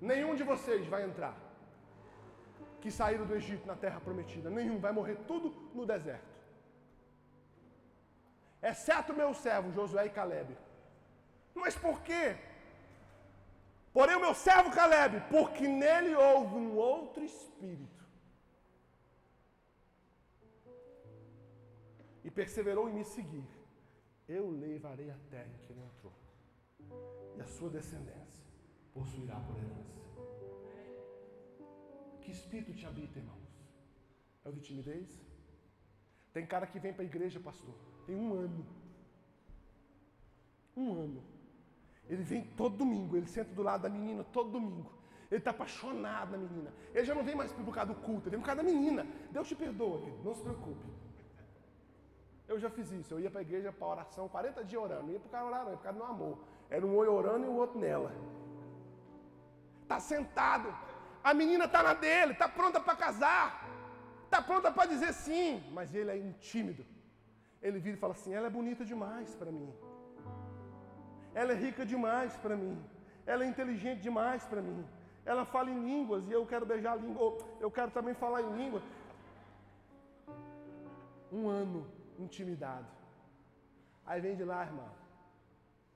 Nenhum 0.00 0.34
de 0.34 0.44
vocês 0.44 0.86
vai 0.86 1.02
entrar 1.04 1.34
que 2.80 2.90
saíram 2.90 3.26
do 3.26 3.34
Egito 3.34 3.66
na 3.66 3.74
terra 3.74 4.00
prometida. 4.00 4.48
Nenhum, 4.48 4.78
vai 4.78 4.92
morrer 4.92 5.16
tudo 5.26 5.50
no 5.74 5.84
deserto. 5.84 6.37
Exceto 8.62 9.14
meu 9.14 9.32
servo 9.34 9.72
Josué 9.72 10.06
e 10.06 10.10
Caleb. 10.10 10.56
Mas 11.54 11.76
por 11.76 12.02
quê? 12.02 12.36
Porém, 13.92 14.16
o 14.16 14.20
meu 14.20 14.34
servo 14.34 14.70
Caleb, 14.70 15.20
porque 15.30 15.66
nele 15.66 16.14
houve 16.14 16.54
um 16.54 16.76
outro 16.76 17.24
espírito 17.24 18.06
e 22.22 22.30
perseverou 22.30 22.88
em 22.88 22.92
me 22.92 23.04
seguir, 23.04 23.48
eu 24.28 24.50
levarei 24.50 25.10
a 25.10 25.16
terra 25.30 25.48
em 25.48 25.66
que 25.66 25.72
ele 25.72 25.80
entrou, 25.80 26.12
e 27.36 27.40
a 27.40 27.46
sua 27.46 27.70
descendência 27.70 28.44
possuirá 28.92 29.36
por 29.40 29.56
herança. 29.56 29.98
Que 32.20 32.30
espírito 32.30 32.74
te 32.74 32.84
habita, 32.84 33.18
irmãos? 33.18 33.48
É 34.44 34.48
o 34.48 34.52
de 34.52 34.60
timidez? 34.60 35.08
Tem 36.32 36.46
cara 36.46 36.66
que 36.66 36.78
vem 36.78 36.92
para 36.92 37.02
a 37.02 37.06
igreja, 37.06 37.40
pastor, 37.40 37.74
tem 38.08 38.16
um 38.16 38.32
ano. 38.32 38.66
Um 40.74 40.92
ano. 40.92 41.22
Ele 42.08 42.22
vem 42.22 42.42
todo 42.56 42.78
domingo, 42.78 43.16
ele 43.16 43.26
senta 43.26 43.52
do 43.52 43.62
lado 43.62 43.82
da 43.82 43.90
menina 43.90 44.24
todo 44.32 44.50
domingo. 44.50 44.90
Ele 45.30 45.38
está 45.38 45.50
apaixonado 45.50 46.30
na 46.32 46.38
menina. 46.38 46.72
Ele 46.94 47.04
já 47.04 47.14
não 47.14 47.22
vem 47.22 47.34
mais 47.34 47.52
por 47.52 47.74
causa 47.74 47.92
do 47.92 48.00
culto, 48.00 48.28
ele 48.28 48.36
vem 48.36 48.40
por 48.40 48.46
causa 48.46 48.62
da 48.62 48.68
menina. 48.68 49.06
Deus 49.30 49.46
te 49.46 49.54
perdoa, 49.54 50.00
querido, 50.00 50.24
não 50.24 50.34
se 50.34 50.40
preocupe. 50.40 50.86
Eu 52.48 52.58
já 52.58 52.70
fiz 52.70 52.90
isso. 52.92 53.12
Eu 53.12 53.20
ia 53.20 53.30
para 53.30 53.40
a 53.40 53.42
igreja 53.42 53.70
para 53.70 53.86
oração 53.86 54.26
40 54.26 54.64
dias 54.64 54.82
orando. 54.82 55.02
Não 55.02 55.10
ia 55.10 55.18
o 55.18 55.28
cara 55.28 55.44
orar, 55.44 55.64
não, 55.64 55.72
ia 55.72 55.76
por 55.76 55.82
causa 55.82 55.98
do 55.98 56.04
amor. 56.04 56.38
Era 56.70 56.86
um 56.86 56.96
olho 56.96 57.12
orando 57.12 57.44
e 57.44 57.48
o 57.48 57.52
outro 57.52 57.78
nela. 57.78 58.10
Está 59.82 60.00
sentado. 60.00 60.74
A 61.22 61.34
menina 61.34 61.66
está 61.66 61.82
na 61.82 61.92
dele, 61.92 62.32
está 62.32 62.48
pronta 62.48 62.80
para 62.80 62.96
casar. 62.96 63.68
Está 64.24 64.40
pronta 64.40 64.72
para 64.72 64.88
dizer 64.88 65.12
sim. 65.12 65.62
Mas 65.74 65.94
ele 65.94 66.10
é 66.10 66.32
tímido. 66.40 66.86
Ele 67.62 67.78
vira 67.78 67.96
e 67.96 68.00
fala 68.00 68.12
assim: 68.12 68.32
ela 68.32 68.46
é 68.46 68.50
bonita 68.50 68.84
demais 68.84 69.34
para 69.34 69.50
mim. 69.50 69.72
Ela 71.34 71.52
é 71.52 71.56
rica 71.56 71.84
demais 71.84 72.36
para 72.36 72.56
mim. 72.56 72.76
Ela 73.26 73.44
é 73.44 73.48
inteligente 73.48 74.00
demais 74.00 74.44
para 74.44 74.62
mim. 74.62 74.84
Ela 75.24 75.44
fala 75.44 75.70
em 75.70 75.80
línguas 75.88 76.26
e 76.26 76.32
eu 76.32 76.46
quero 76.46 76.64
beijar 76.64 76.92
a 76.92 76.96
língua. 76.96 77.36
Eu 77.60 77.70
quero 77.70 77.90
também 77.90 78.14
falar 78.14 78.40
em 78.42 78.52
língua. 78.56 78.82
Um 81.30 81.48
ano 81.48 81.86
intimidado. 82.18 82.86
Aí 84.06 84.20
vem 84.22 84.34
de 84.34 84.44
lá, 84.44 84.64
irmão, 84.64 84.90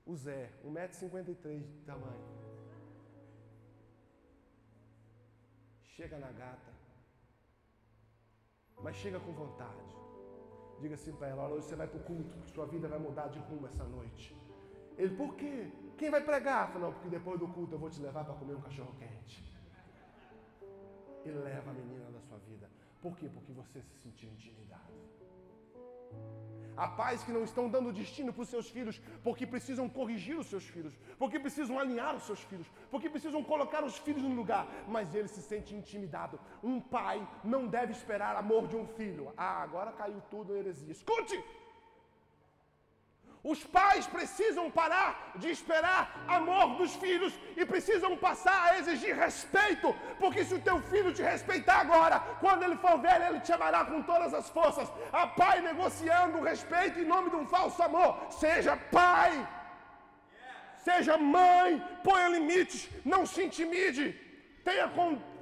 o 0.05 0.15
Zé, 0.15 0.51
1,53m 0.63 1.63
de 1.77 1.81
tamanho. 1.83 2.23
Chega 5.95 6.17
na 6.19 6.31
gata, 6.31 6.71
mas 8.83 8.95
chega 8.97 9.19
com 9.19 9.31
vontade. 9.31 9.95
Diga 10.79 10.95
assim 10.95 11.13
para 11.13 11.27
ela: 11.27 11.47
hoje 11.47 11.67
você 11.67 11.75
vai 11.75 11.87
para 11.87 11.97
o 11.97 12.03
culto, 12.03 12.35
porque 12.37 12.53
sua 12.53 12.65
vida 12.65 12.87
vai 12.87 12.99
mudar 12.99 13.27
de 13.27 13.39
rumo 13.39 13.67
essa 13.67 13.83
noite. 13.83 14.35
Ele, 14.97 15.15
por 15.15 15.35
quê? 15.35 15.71
Quem 15.97 16.09
vai 16.09 16.23
pregar? 16.23 16.71
Fala, 16.71 16.85
não, 16.85 16.93
porque 16.93 17.09
depois 17.09 17.39
do 17.39 17.47
culto 17.47 17.75
eu 17.75 17.79
vou 17.79 17.89
te 17.89 18.01
levar 18.01 18.23
para 18.25 18.33
comer 18.35 18.55
um 18.55 18.61
cachorro 18.61 18.93
quente. 18.97 19.43
E 21.25 21.29
leva 21.29 21.71
a 21.71 21.73
menina 21.73 22.11
da 22.11 22.19
sua 22.21 22.37
vida. 22.39 22.69
Por 23.01 23.17
quê? 23.17 23.29
Porque 23.29 23.51
você 23.53 23.81
se 23.81 23.95
sentiu 24.01 24.29
intimidado. 24.29 24.93
Há 26.75 26.87
pais 26.87 27.23
que 27.23 27.31
não 27.31 27.43
estão 27.43 27.69
dando 27.69 27.93
destino 27.93 28.33
para 28.33 28.43
os 28.43 28.49
seus 28.49 28.69
filhos 28.69 29.01
porque 29.23 29.45
precisam 29.45 29.87
corrigir 29.87 30.37
os 30.37 30.47
seus 30.47 30.63
filhos, 30.63 30.93
porque 31.17 31.39
precisam 31.39 31.79
alinhar 31.79 32.15
os 32.15 32.23
seus 32.23 32.41
filhos, 32.41 32.67
porque 32.89 33.09
precisam 33.09 33.43
colocar 33.43 33.83
os 33.83 33.97
filhos 33.97 34.23
no 34.23 34.35
lugar, 34.35 34.67
mas 34.87 35.13
ele 35.13 35.27
se 35.27 35.41
sente 35.41 35.75
intimidado. 35.75 36.39
Um 36.63 36.79
pai 36.79 37.27
não 37.43 37.67
deve 37.67 37.91
esperar 37.91 38.35
amor 38.35 38.67
de 38.67 38.75
um 38.75 38.87
filho. 38.87 39.33
Ah, 39.37 39.61
agora 39.61 39.91
caiu 39.91 40.21
tudo 40.29 40.55
em 40.55 40.59
heresia. 40.59 40.91
Escute! 40.91 41.43
Os 43.51 43.61
pais 43.61 44.05
precisam 44.07 44.71
parar 44.71 45.33
de 45.35 45.49
esperar 45.49 46.01
amor 46.29 46.77
dos 46.77 46.95
filhos 46.95 47.33
e 47.57 47.65
precisam 47.65 48.15
passar 48.15 48.59
a 48.67 48.77
exigir 48.79 49.13
respeito, 49.13 49.93
porque 50.17 50.45
se 50.45 50.53
o 50.53 50.61
teu 50.61 50.79
filho 50.83 51.11
te 51.13 51.21
respeitar 51.21 51.79
agora, 51.81 52.21
quando 52.39 52.63
ele 52.63 52.77
for 52.77 52.97
velho, 52.99 53.25
ele 53.25 53.41
te 53.41 53.51
amará 53.51 53.83
com 53.83 54.01
todas 54.01 54.33
as 54.33 54.49
forças. 54.49 54.89
A 55.11 55.27
pai 55.27 55.59
negociando 55.59 56.37
o 56.37 56.43
respeito 56.43 56.99
em 56.99 57.05
nome 57.13 57.31
de 57.31 57.35
um 57.35 57.45
falso 57.45 57.83
amor. 57.83 58.27
Seja 58.29 58.77
pai, 58.77 59.45
seja 60.77 61.17
mãe, 61.17 61.83
ponha 62.01 62.29
limites, 62.29 62.89
não 63.03 63.25
se 63.25 63.43
intimide. 63.43 64.17
Tenha, 64.63 64.89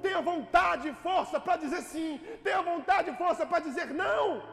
tenha 0.02 0.20
vontade 0.20 0.88
e 0.88 0.94
força 0.94 1.38
para 1.38 1.54
dizer 1.56 1.82
sim, 1.82 2.20
tenha 2.42 2.62
vontade 2.62 3.10
e 3.10 3.14
força 3.14 3.46
para 3.46 3.60
dizer 3.60 3.94
não. 3.94 4.51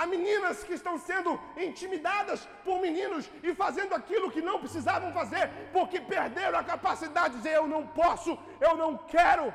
Há 0.00 0.04
meninas 0.14 0.62
que 0.66 0.74
estão 0.78 0.94
sendo 0.98 1.30
intimidadas 1.66 2.40
por 2.64 2.76
meninos 2.86 3.30
e 3.42 3.54
fazendo 3.62 3.94
aquilo 3.94 4.30
que 4.34 4.42
não 4.48 4.58
precisavam 4.64 5.10
fazer, 5.20 5.44
porque 5.72 5.98
perderam 6.14 6.58
a 6.58 6.68
capacidade 6.72 7.30
de 7.30 7.38
dizer: 7.38 7.54
eu 7.56 7.66
não 7.74 7.82
posso, 7.86 8.38
eu 8.60 8.76
não 8.82 8.90
quero, 9.14 9.46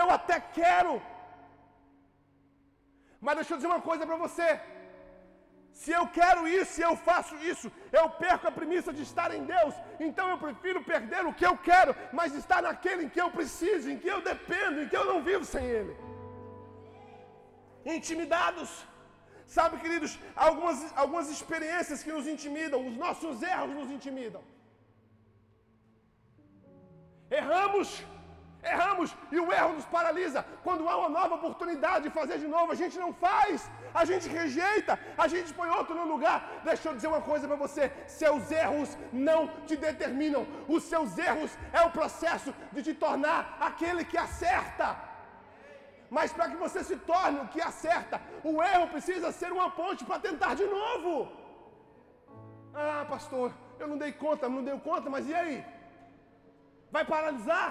eu 0.00 0.10
até 0.10 0.38
quero. 0.40 1.00
Mas 3.20 3.36
deixa 3.36 3.52
eu 3.52 3.58
dizer 3.58 3.72
uma 3.72 3.86
coisa 3.90 4.04
para 4.10 4.16
você. 4.16 4.48
Se 5.80 5.92
eu 5.98 6.04
quero 6.18 6.48
isso 6.48 6.74
e 6.80 6.84
eu 6.88 6.94
faço 7.08 7.34
isso, 7.52 7.70
eu 7.92 8.06
perco 8.10 8.48
a 8.48 8.56
premissa 8.58 8.92
de 8.92 9.02
estar 9.02 9.32
em 9.36 9.44
Deus. 9.44 9.74
Então 10.08 10.28
eu 10.28 10.38
prefiro 10.46 10.82
perder 10.82 11.24
o 11.26 11.32
que 11.32 11.46
eu 11.46 11.56
quero, 11.70 11.94
mas 12.12 12.34
estar 12.34 12.60
naquele 12.60 13.04
em 13.04 13.08
que 13.08 13.20
eu 13.20 13.30
preciso, 13.30 13.88
em 13.88 13.98
que 14.02 14.08
eu 14.08 14.20
dependo, 14.20 14.82
em 14.82 14.88
que 14.88 14.96
eu 14.96 15.06
não 15.12 15.22
vivo 15.22 15.44
sem 15.44 15.64
Ele. 15.64 15.96
Intimidados. 17.84 18.70
Sabe, 19.56 19.78
queridos, 19.82 20.12
algumas, 20.46 20.78
algumas 21.02 21.28
experiências 21.36 22.02
que 22.04 22.12
nos 22.16 22.26
intimidam, 22.34 22.86
os 22.88 22.96
nossos 23.04 23.42
erros 23.42 23.74
nos 23.78 23.90
intimidam. 23.96 24.42
Erramos, 27.38 27.88
erramos 28.72 29.10
e 29.34 29.40
o 29.40 29.50
erro 29.58 29.72
nos 29.78 29.88
paralisa. 29.96 30.44
Quando 30.62 30.88
há 30.88 30.96
uma 31.00 31.08
nova 31.18 31.34
oportunidade 31.40 32.04
de 32.04 32.14
fazer 32.18 32.38
de 32.44 32.46
novo, 32.54 32.70
a 32.70 32.78
gente 32.82 32.96
não 33.04 33.12
faz, 33.12 33.68
a 33.92 34.04
gente 34.04 34.28
rejeita, 34.28 34.96
a 35.18 35.26
gente 35.34 35.52
põe 35.58 35.68
outro 35.68 35.96
no 35.96 36.06
lugar. 36.14 36.38
Deixa 36.70 36.88
eu 36.88 36.94
dizer 36.94 37.08
uma 37.08 37.22
coisa 37.32 37.48
para 37.48 37.62
você: 37.64 37.92
seus 38.06 38.52
erros 38.52 38.96
não 39.12 39.48
te 39.66 39.76
determinam, 39.88 40.46
os 40.68 40.84
seus 40.84 41.18
erros 41.18 41.50
é 41.72 41.82
o 41.82 41.90
processo 41.90 42.54
de 42.70 42.84
te 42.84 42.94
tornar 42.94 43.56
aquele 43.60 44.04
que 44.04 44.16
acerta. 44.16 45.09
Mas 46.16 46.32
para 46.36 46.48
que 46.50 46.56
você 46.64 46.80
se 46.82 46.96
torne 47.10 47.38
o 47.40 47.48
que 47.52 47.60
acerta, 47.70 48.20
o 48.42 48.62
erro 48.62 48.86
precisa 48.94 49.30
ser 49.40 49.50
uma 49.52 49.68
ponte 49.80 50.04
para 50.04 50.18
tentar 50.28 50.54
de 50.60 50.66
novo. 50.76 51.12
Ah, 52.74 53.04
pastor, 53.08 53.52
eu 53.78 53.86
não 53.90 53.98
dei 54.02 54.12
conta, 54.24 54.48
não 54.48 54.64
dei 54.68 54.78
conta, 54.88 55.08
mas 55.14 55.28
e 55.28 55.34
aí? 55.34 55.64
Vai 56.90 57.04
paralisar? 57.04 57.68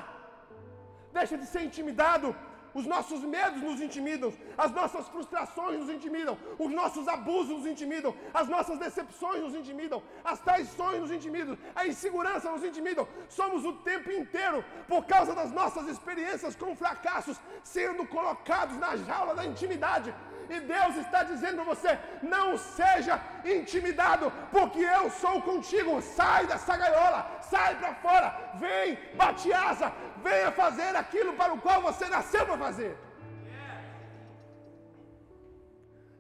Deixa 1.18 1.38
de 1.38 1.46
ser 1.46 1.64
intimidado 1.64 2.36
os 2.74 2.86
nossos 2.86 3.22
medos 3.22 3.62
nos 3.62 3.82
intimidam, 3.82 4.34
as 4.58 4.72
nossas 4.72 5.08
frustrações 5.08 5.80
nos 5.80 5.90
intimidam, 5.90 6.38
os 6.58 6.72
nossos 6.72 7.08
abusos 7.08 7.58
nos 7.58 7.66
intimidam, 7.66 8.16
as 8.34 8.48
nossas 8.48 8.80
decepções 8.80 9.42
nos 9.42 9.56
intimidam, 9.56 10.02
as 10.24 10.40
traições 10.40 11.02
nos 11.02 11.12
intimidam, 11.12 11.58
a 11.76 11.88
insegurança 11.88 12.52
nos 12.52 12.64
intimidam. 12.64 13.08
Somos 13.28 13.66
o 13.66 13.74
tempo 13.74 14.12
inteiro, 14.12 14.64
por 14.88 15.06
causa 15.06 15.34
das 15.34 15.52
nossas 15.52 15.88
experiências 15.88 16.56
com 16.56 16.76
fracassos, 16.76 17.40
sendo 17.64 18.06
colocados 18.08 18.78
na 18.78 18.96
jaula 18.98 19.36
da 19.36 19.46
intimidade. 19.46 20.14
E 20.50 20.60
Deus 20.60 20.96
está 20.96 21.22
dizendo 21.24 21.62
a 21.62 21.64
você: 21.72 21.92
não 22.22 22.58
seja 22.58 23.16
intimidado, 23.58 24.32
porque 24.52 24.80
eu 24.80 25.10
sou 25.12 25.42
contigo. 25.50 26.02
Sai 26.02 26.48
dessa 26.48 26.76
gaiola, 26.76 27.22
sai 27.42 27.78
para 27.78 27.94
fora, 28.06 28.28
vem, 28.64 28.98
bate 29.16 29.54
asa, 29.54 29.94
venha 30.24 30.52
fazer 30.52 30.96
aquilo 30.96 31.34
para 31.34 31.54
o 31.54 31.62
qual 31.62 31.82
você 31.82 32.08
nasceu 32.10 32.46
para 32.46 32.58
fazer. 32.58 32.98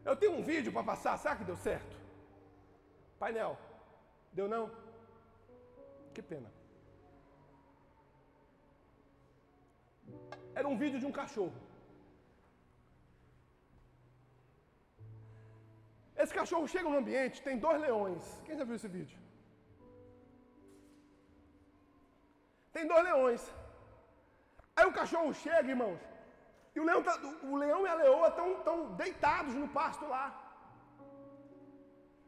Eu 0.06 0.15
tenho 0.15 0.36
um 0.38 0.44
vídeo 0.44 0.72
para 0.72 0.84
passar, 0.84 1.18
será 1.18 1.36
que 1.36 1.44
deu 1.44 1.56
certo? 1.56 1.96
Painel, 3.20 3.58
deu 4.32 4.48
não? 4.48 4.72
Que 6.13 6.22
pena. 6.22 6.52
Era 10.54 10.68
um 10.68 10.78
vídeo 10.78 11.00
de 11.00 11.06
um 11.06 11.12
cachorro. 11.12 11.69
Esse 16.22 16.34
cachorro 16.40 16.68
chega 16.74 16.88
no 16.94 17.00
ambiente, 17.02 17.44
tem 17.48 17.58
dois 17.66 17.80
leões. 17.86 18.24
Quem 18.46 18.58
já 18.60 18.66
viu 18.70 18.78
esse 18.80 18.90
vídeo? 18.98 19.18
Tem 22.76 22.86
dois 22.92 23.04
leões. 23.10 23.44
Aí 24.76 24.86
o 24.90 24.96
cachorro 25.00 25.32
chega, 25.44 25.74
irmãos, 25.76 26.02
e 26.76 26.80
o 26.82 26.86
leão, 26.90 27.02
tá, 27.08 27.14
o 27.52 27.56
leão 27.64 27.80
e 27.86 27.90
a 27.94 27.98
leoa 28.04 28.28
estão 28.30 28.78
deitados 29.04 29.54
no 29.62 29.70
pasto 29.80 30.06
lá. 30.16 30.26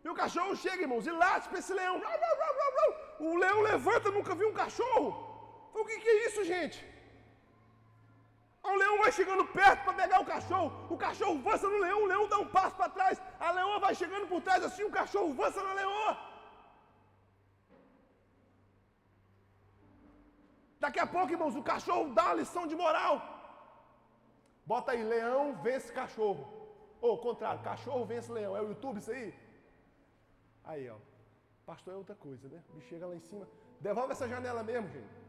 E 0.04 0.10
o 0.14 0.16
cachorro 0.22 0.56
chega, 0.64 0.86
irmãos, 0.86 1.06
e 1.10 1.12
late 1.24 1.48
para 1.50 1.60
esse 1.60 1.74
leão. 1.82 1.96
O 3.20 3.36
leão 3.44 3.60
levanta, 3.72 4.16
nunca 4.18 4.34
viu 4.40 4.50
um 4.50 4.60
cachorro. 4.64 5.10
O 5.80 5.86
que, 5.86 5.98
que 6.04 6.10
é 6.14 6.18
isso, 6.28 6.44
gente? 6.54 6.80
Vai 9.12 9.17
chegando 9.19 9.45
perto 9.60 9.84
para 9.86 9.93
pegar 10.02 10.19
o 10.21 10.26
cachorro. 10.34 10.69
O 10.93 10.97
cachorro 11.06 11.38
avança 11.39 11.67
no 11.71 11.80
leão, 11.86 12.04
o 12.04 12.10
leão 12.12 12.30
dá 12.34 12.38
um 12.43 12.47
passo 12.47 12.76
para 12.78 12.93
trás. 12.97 13.21
A 13.38 13.52
leoa 13.58 13.78
vai 13.86 13.93
chegando 14.02 14.26
por 14.32 14.41
trás 14.41 14.63
assim, 14.67 14.84
o 14.86 14.93
cachorro 15.00 15.32
avança 15.34 15.62
na 15.62 15.74
leoa. 15.80 16.12
Daqui 20.80 21.00
a 21.06 21.06
pouco, 21.15 21.34
irmãos, 21.36 21.58
o 21.58 21.63
cachorro 21.71 22.13
dá 22.13 22.24
uma 22.28 22.36
lição 22.36 22.65
de 22.65 22.76
moral. 22.84 23.15
Bota 24.65 24.93
aí, 24.93 25.04
leão 25.04 25.62
vence 25.62 25.91
cachorro. 25.91 26.45
Ou, 27.02 27.17
contrário, 27.17 27.62
cachorro 27.62 28.06
vence 28.06 28.32
leão. 28.32 28.56
É 28.56 28.62
o 28.62 28.69
YouTube 28.69 29.00
isso 29.00 29.12
aí? 29.12 29.30
Aí, 30.63 30.89
ó. 30.89 30.95
Pastor 31.65 31.95
é 31.95 31.97
outra 31.97 32.15
coisa, 32.15 32.47
né? 32.47 32.63
Bicho 32.74 32.88
chega 32.88 33.06
lá 33.12 33.15
em 33.15 33.26
cima. 33.30 33.45
Devolve 33.82 34.13
essa 34.13 34.30
janela 34.34 34.63
mesmo, 34.63 34.88
gente. 34.88 35.21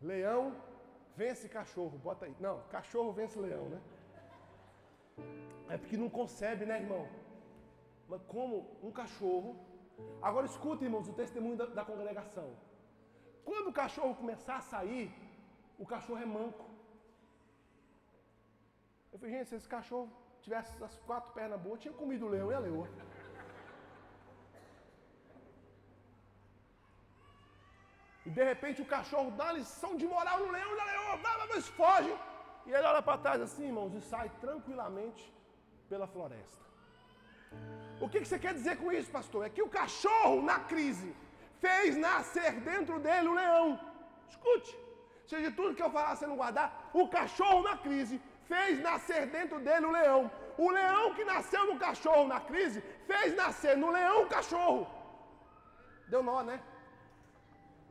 Leão 0.00 0.56
vence 1.16 1.48
cachorro. 1.48 1.98
Bota 1.98 2.26
aí. 2.26 2.34
Não, 2.40 2.60
cachorro 2.70 3.12
vence 3.12 3.38
leão, 3.38 3.68
né? 3.68 3.80
É 5.68 5.76
porque 5.76 5.96
não 5.96 6.08
concebe, 6.08 6.64
né, 6.64 6.80
irmão? 6.80 7.06
Mas 8.08 8.22
como 8.22 8.66
um 8.82 8.90
cachorro. 8.90 9.56
Agora 10.22 10.46
escuta, 10.46 10.84
irmãos, 10.84 11.08
o 11.08 11.12
testemunho 11.12 11.56
da, 11.56 11.66
da 11.66 11.84
congregação. 11.84 12.48
Quando 13.44 13.68
o 13.68 13.72
cachorro 13.72 14.14
começar 14.14 14.56
a 14.56 14.60
sair, 14.62 15.12
o 15.78 15.86
cachorro 15.86 16.20
é 16.20 16.26
manco. 16.26 16.64
Eu 19.12 19.18
falei, 19.18 19.34
gente, 19.34 19.48
se 19.48 19.56
esse 19.56 19.68
cachorro 19.68 20.10
tivesse 20.40 20.82
as 20.82 20.96
quatro 21.00 21.32
pernas 21.32 21.60
boas, 21.60 21.80
tinha 21.80 21.92
comido 21.92 22.26
o 22.26 22.28
leão 22.28 22.50
e 22.50 22.54
a 22.54 22.58
leoa. 22.58 22.88
E 28.30 28.32
de 28.32 28.44
repente 28.50 28.80
o 28.82 28.90
cachorro 28.96 29.30
dá 29.38 29.46
lição 29.56 29.92
de 30.00 30.06
moral 30.06 30.38
no 30.42 30.50
leão 30.56 30.72
leoa, 30.80 31.16
vai, 31.22 31.48
vai, 31.48 31.60
foge. 31.78 32.12
E 32.66 32.70
ele 32.72 32.86
olha 32.90 33.02
para 33.06 33.22
trás 33.24 33.40
assim, 33.46 33.64
irmãos, 33.70 33.92
e 33.98 34.00
sai 34.10 34.28
tranquilamente 34.44 35.22
pela 35.88 36.06
floresta. 36.12 36.64
O 38.00 38.08
que, 38.08 38.20
que 38.20 38.28
você 38.28 38.38
quer 38.44 38.54
dizer 38.58 38.76
com 38.82 38.92
isso, 38.98 39.10
pastor? 39.18 39.40
É 39.46 39.50
que 39.56 39.64
o 39.68 39.72
cachorro, 39.80 40.36
na 40.50 40.60
crise, 40.72 41.10
fez 41.64 41.96
nascer 41.96 42.52
dentro 42.70 43.00
dele 43.00 43.26
o 43.32 43.34
leão. 43.40 43.66
Escute, 44.28 44.78
seja 45.26 45.50
de 45.50 45.56
tudo 45.56 45.74
que 45.74 45.82
eu 45.86 45.90
falar 45.90 46.14
você 46.14 46.28
não 46.28 46.40
guardar, 46.42 46.68
o 47.02 47.08
cachorro 47.18 47.62
na 47.68 47.76
crise 47.86 48.22
fez 48.52 48.80
nascer 48.88 49.26
dentro 49.26 49.58
dele 49.58 49.86
o 49.86 49.96
leão. 49.98 50.30
O 50.56 50.70
leão 50.70 51.14
que 51.16 51.24
nasceu 51.34 51.64
no 51.66 51.76
cachorro 51.86 52.28
na 52.28 52.40
crise 52.52 52.80
fez 53.10 53.34
nascer 53.42 53.76
no 53.76 53.90
leão 53.90 54.22
o 54.22 54.30
cachorro. 54.36 54.82
Deu 56.06 56.22
nó, 56.22 56.42
né? 56.50 56.58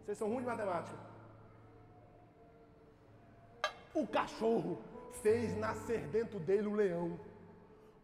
Vocês 0.10 0.18
são 0.18 0.30
ruins 0.30 0.42
de 0.42 0.48
matemática. 0.48 0.98
O 3.94 4.08
cachorro 4.08 4.82
fez 5.22 5.56
nascer 5.56 6.08
dentro 6.08 6.40
dele 6.40 6.68
o 6.68 6.74
leão. 6.74 7.20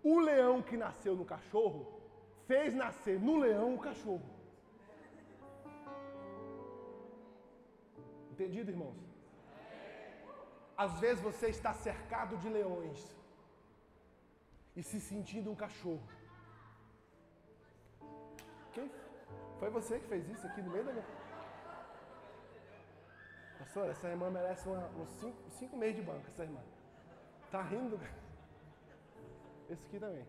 O 0.04 0.20
leão 0.20 0.62
que 0.62 0.78
nasceu 0.78 1.16
no 1.16 1.26
cachorro 1.26 2.00
fez 2.46 2.76
nascer 2.76 3.20
no 3.20 3.40
leão 3.40 3.74
o 3.74 3.80
cachorro. 3.80 4.30
Entendido, 8.34 8.70
irmãos? 8.70 9.02
Às 10.78 11.00
vezes 11.00 11.24
você 11.24 11.48
está 11.48 11.74
cercado 11.74 12.38
de 12.38 12.50
leões 12.50 13.18
e 14.76 14.84
se 14.84 15.02
sentindo 15.02 15.50
um 15.50 15.56
cachorro. 15.56 16.08
Quem? 18.74 18.92
Foi 19.58 19.72
você 19.72 20.00
que 20.00 20.08
fez 20.08 20.30
isso 20.30 20.46
aqui 20.46 20.62
no 20.62 20.70
meio 20.70 20.86
da 20.86 20.94
minha. 20.94 21.25
Pastor, 23.60 23.90
essa 23.90 24.08
irmã 24.08 24.30
merece 24.30 24.68
uma, 24.68 24.86
uns 25.00 25.10
cinco, 25.22 25.50
cinco 25.50 25.78
meses 25.78 25.96
de 25.98 26.02
banco, 26.02 26.26
essa 26.28 26.44
irmã. 26.44 26.62
Tá 27.52 27.62
rindo? 27.62 28.00
Esse 29.70 29.86
aqui 29.86 30.00
também. 30.00 30.26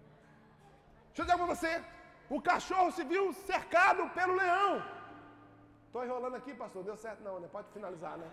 Deixa 1.06 1.22
eu 1.22 1.24
dizer 1.24 1.36
pra 1.36 1.46
você. 1.46 1.84
O 2.28 2.40
cachorro 2.42 2.90
se 2.92 3.04
viu 3.04 3.32
cercado 3.32 4.08
pelo 4.10 4.34
leão. 4.34 4.82
Estou 5.86 6.04
enrolando 6.04 6.36
aqui, 6.36 6.54
pastor. 6.54 6.82
Deu 6.84 6.96
certo 6.96 7.22
não, 7.22 7.38
né? 7.40 7.48
Pode 7.50 7.68
finalizar, 7.70 8.16
né? 8.18 8.30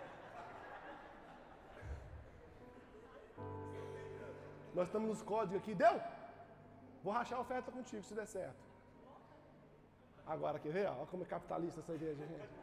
Nós 4.74 4.88
estamos 4.88 5.10
nos 5.10 5.22
códigos 5.22 5.62
aqui. 5.62 5.74
Deu? 5.76 6.02
Vou 7.04 7.14
rachar 7.14 7.38
a 7.38 7.42
oferta 7.42 7.72
contigo 7.72 8.04
se 8.04 8.16
der 8.16 8.26
certo. 8.26 8.64
Agora, 10.26 10.58
quer 10.60 10.72
ver? 10.72 10.88
Olha 10.88 11.06
como 11.06 11.24
é 11.24 11.26
capitalista 11.26 11.82
essa 11.82 11.94
igreja, 11.94 12.26
gente. 12.26 12.63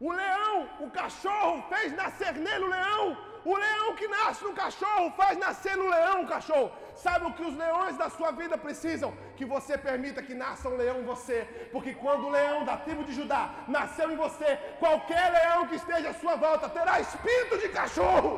O 0.00 0.10
leão, 0.10 0.66
o 0.80 0.90
cachorro 0.90 1.62
fez 1.68 1.94
nascer 1.94 2.32
nele 2.32 2.64
o 2.64 2.68
leão. 2.68 3.18
O 3.44 3.54
leão 3.54 3.94
que 3.96 4.08
nasce 4.08 4.42
no 4.44 4.54
cachorro 4.54 5.12
faz 5.16 5.36
nascer 5.38 5.76
no 5.76 5.88
leão 5.88 6.22
o 6.22 6.26
cachorro. 6.26 6.72
Sabe 6.94 7.26
o 7.26 7.32
que 7.34 7.42
os 7.42 7.54
leões 7.54 7.98
da 7.98 8.08
sua 8.08 8.30
vida 8.30 8.56
precisam? 8.56 9.12
Que 9.36 9.44
você 9.44 9.76
permita 9.76 10.22
que 10.22 10.32
nasça 10.32 10.70
um 10.70 10.76
leão 10.76 11.00
em 11.00 11.04
você. 11.04 11.68
Porque 11.70 11.92
quando 11.94 12.26
o 12.26 12.30
leão 12.30 12.64
da 12.64 12.78
tribo 12.78 13.04
de 13.04 13.12
Judá 13.12 13.50
nasceu 13.68 14.10
em 14.10 14.16
você, 14.16 14.58
qualquer 14.78 15.32
leão 15.32 15.66
que 15.66 15.76
esteja 15.76 16.10
à 16.10 16.14
sua 16.14 16.34
volta 16.36 16.68
terá 16.70 16.98
espírito 17.00 17.58
de 17.58 17.68
cachorro. 17.68 18.32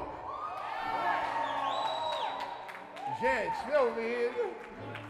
Gente, 3.20 3.66
meu 3.68 3.88
amigo, 3.92 4.50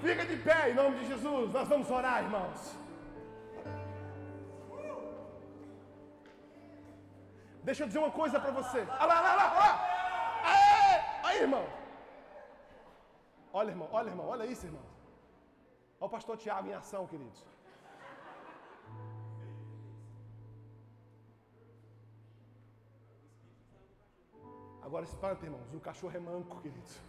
fica 0.03 0.27
de 0.27 0.37
pé 0.37 0.71
em 0.71 0.75
nome 0.75 0.99
de 0.99 1.07
Jesus. 1.07 1.51
Nós 1.51 1.67
vamos 1.67 1.91
orar, 1.91 2.23
irmãos. 2.23 2.83
Deixa 7.63 7.83
eu 7.83 7.87
dizer 7.87 8.01
uma 8.01 8.11
coisa 8.11 8.41
para 8.41 8.51
você. 8.51 8.81
Olha 8.81 9.07
lá, 9.07 9.17
olha 9.21 9.35
lá, 9.35 9.47
olha 9.51 9.61
lá. 9.61 9.73
Aí, 11.25 11.39
irmão. 11.43 11.65
Olha, 13.53 13.71
irmão, 13.71 13.89
olha, 13.93 14.09
irmão, 14.09 14.27
olha 14.27 14.47
isso, 14.47 14.67
irmão. 14.67 14.83
Olha 16.01 16.07
o 16.09 16.11
pastor 16.11 16.37
Tiago 16.37 16.69
em 16.69 16.75
ação, 16.75 17.07
queridos. 17.07 17.47
Agora 24.83 25.05
espanta, 25.05 25.45
irmãos. 25.47 25.73
O 25.73 25.81
cachorro 25.81 26.17
é 26.17 26.21
manco, 26.21 26.61
queridos. 26.61 27.01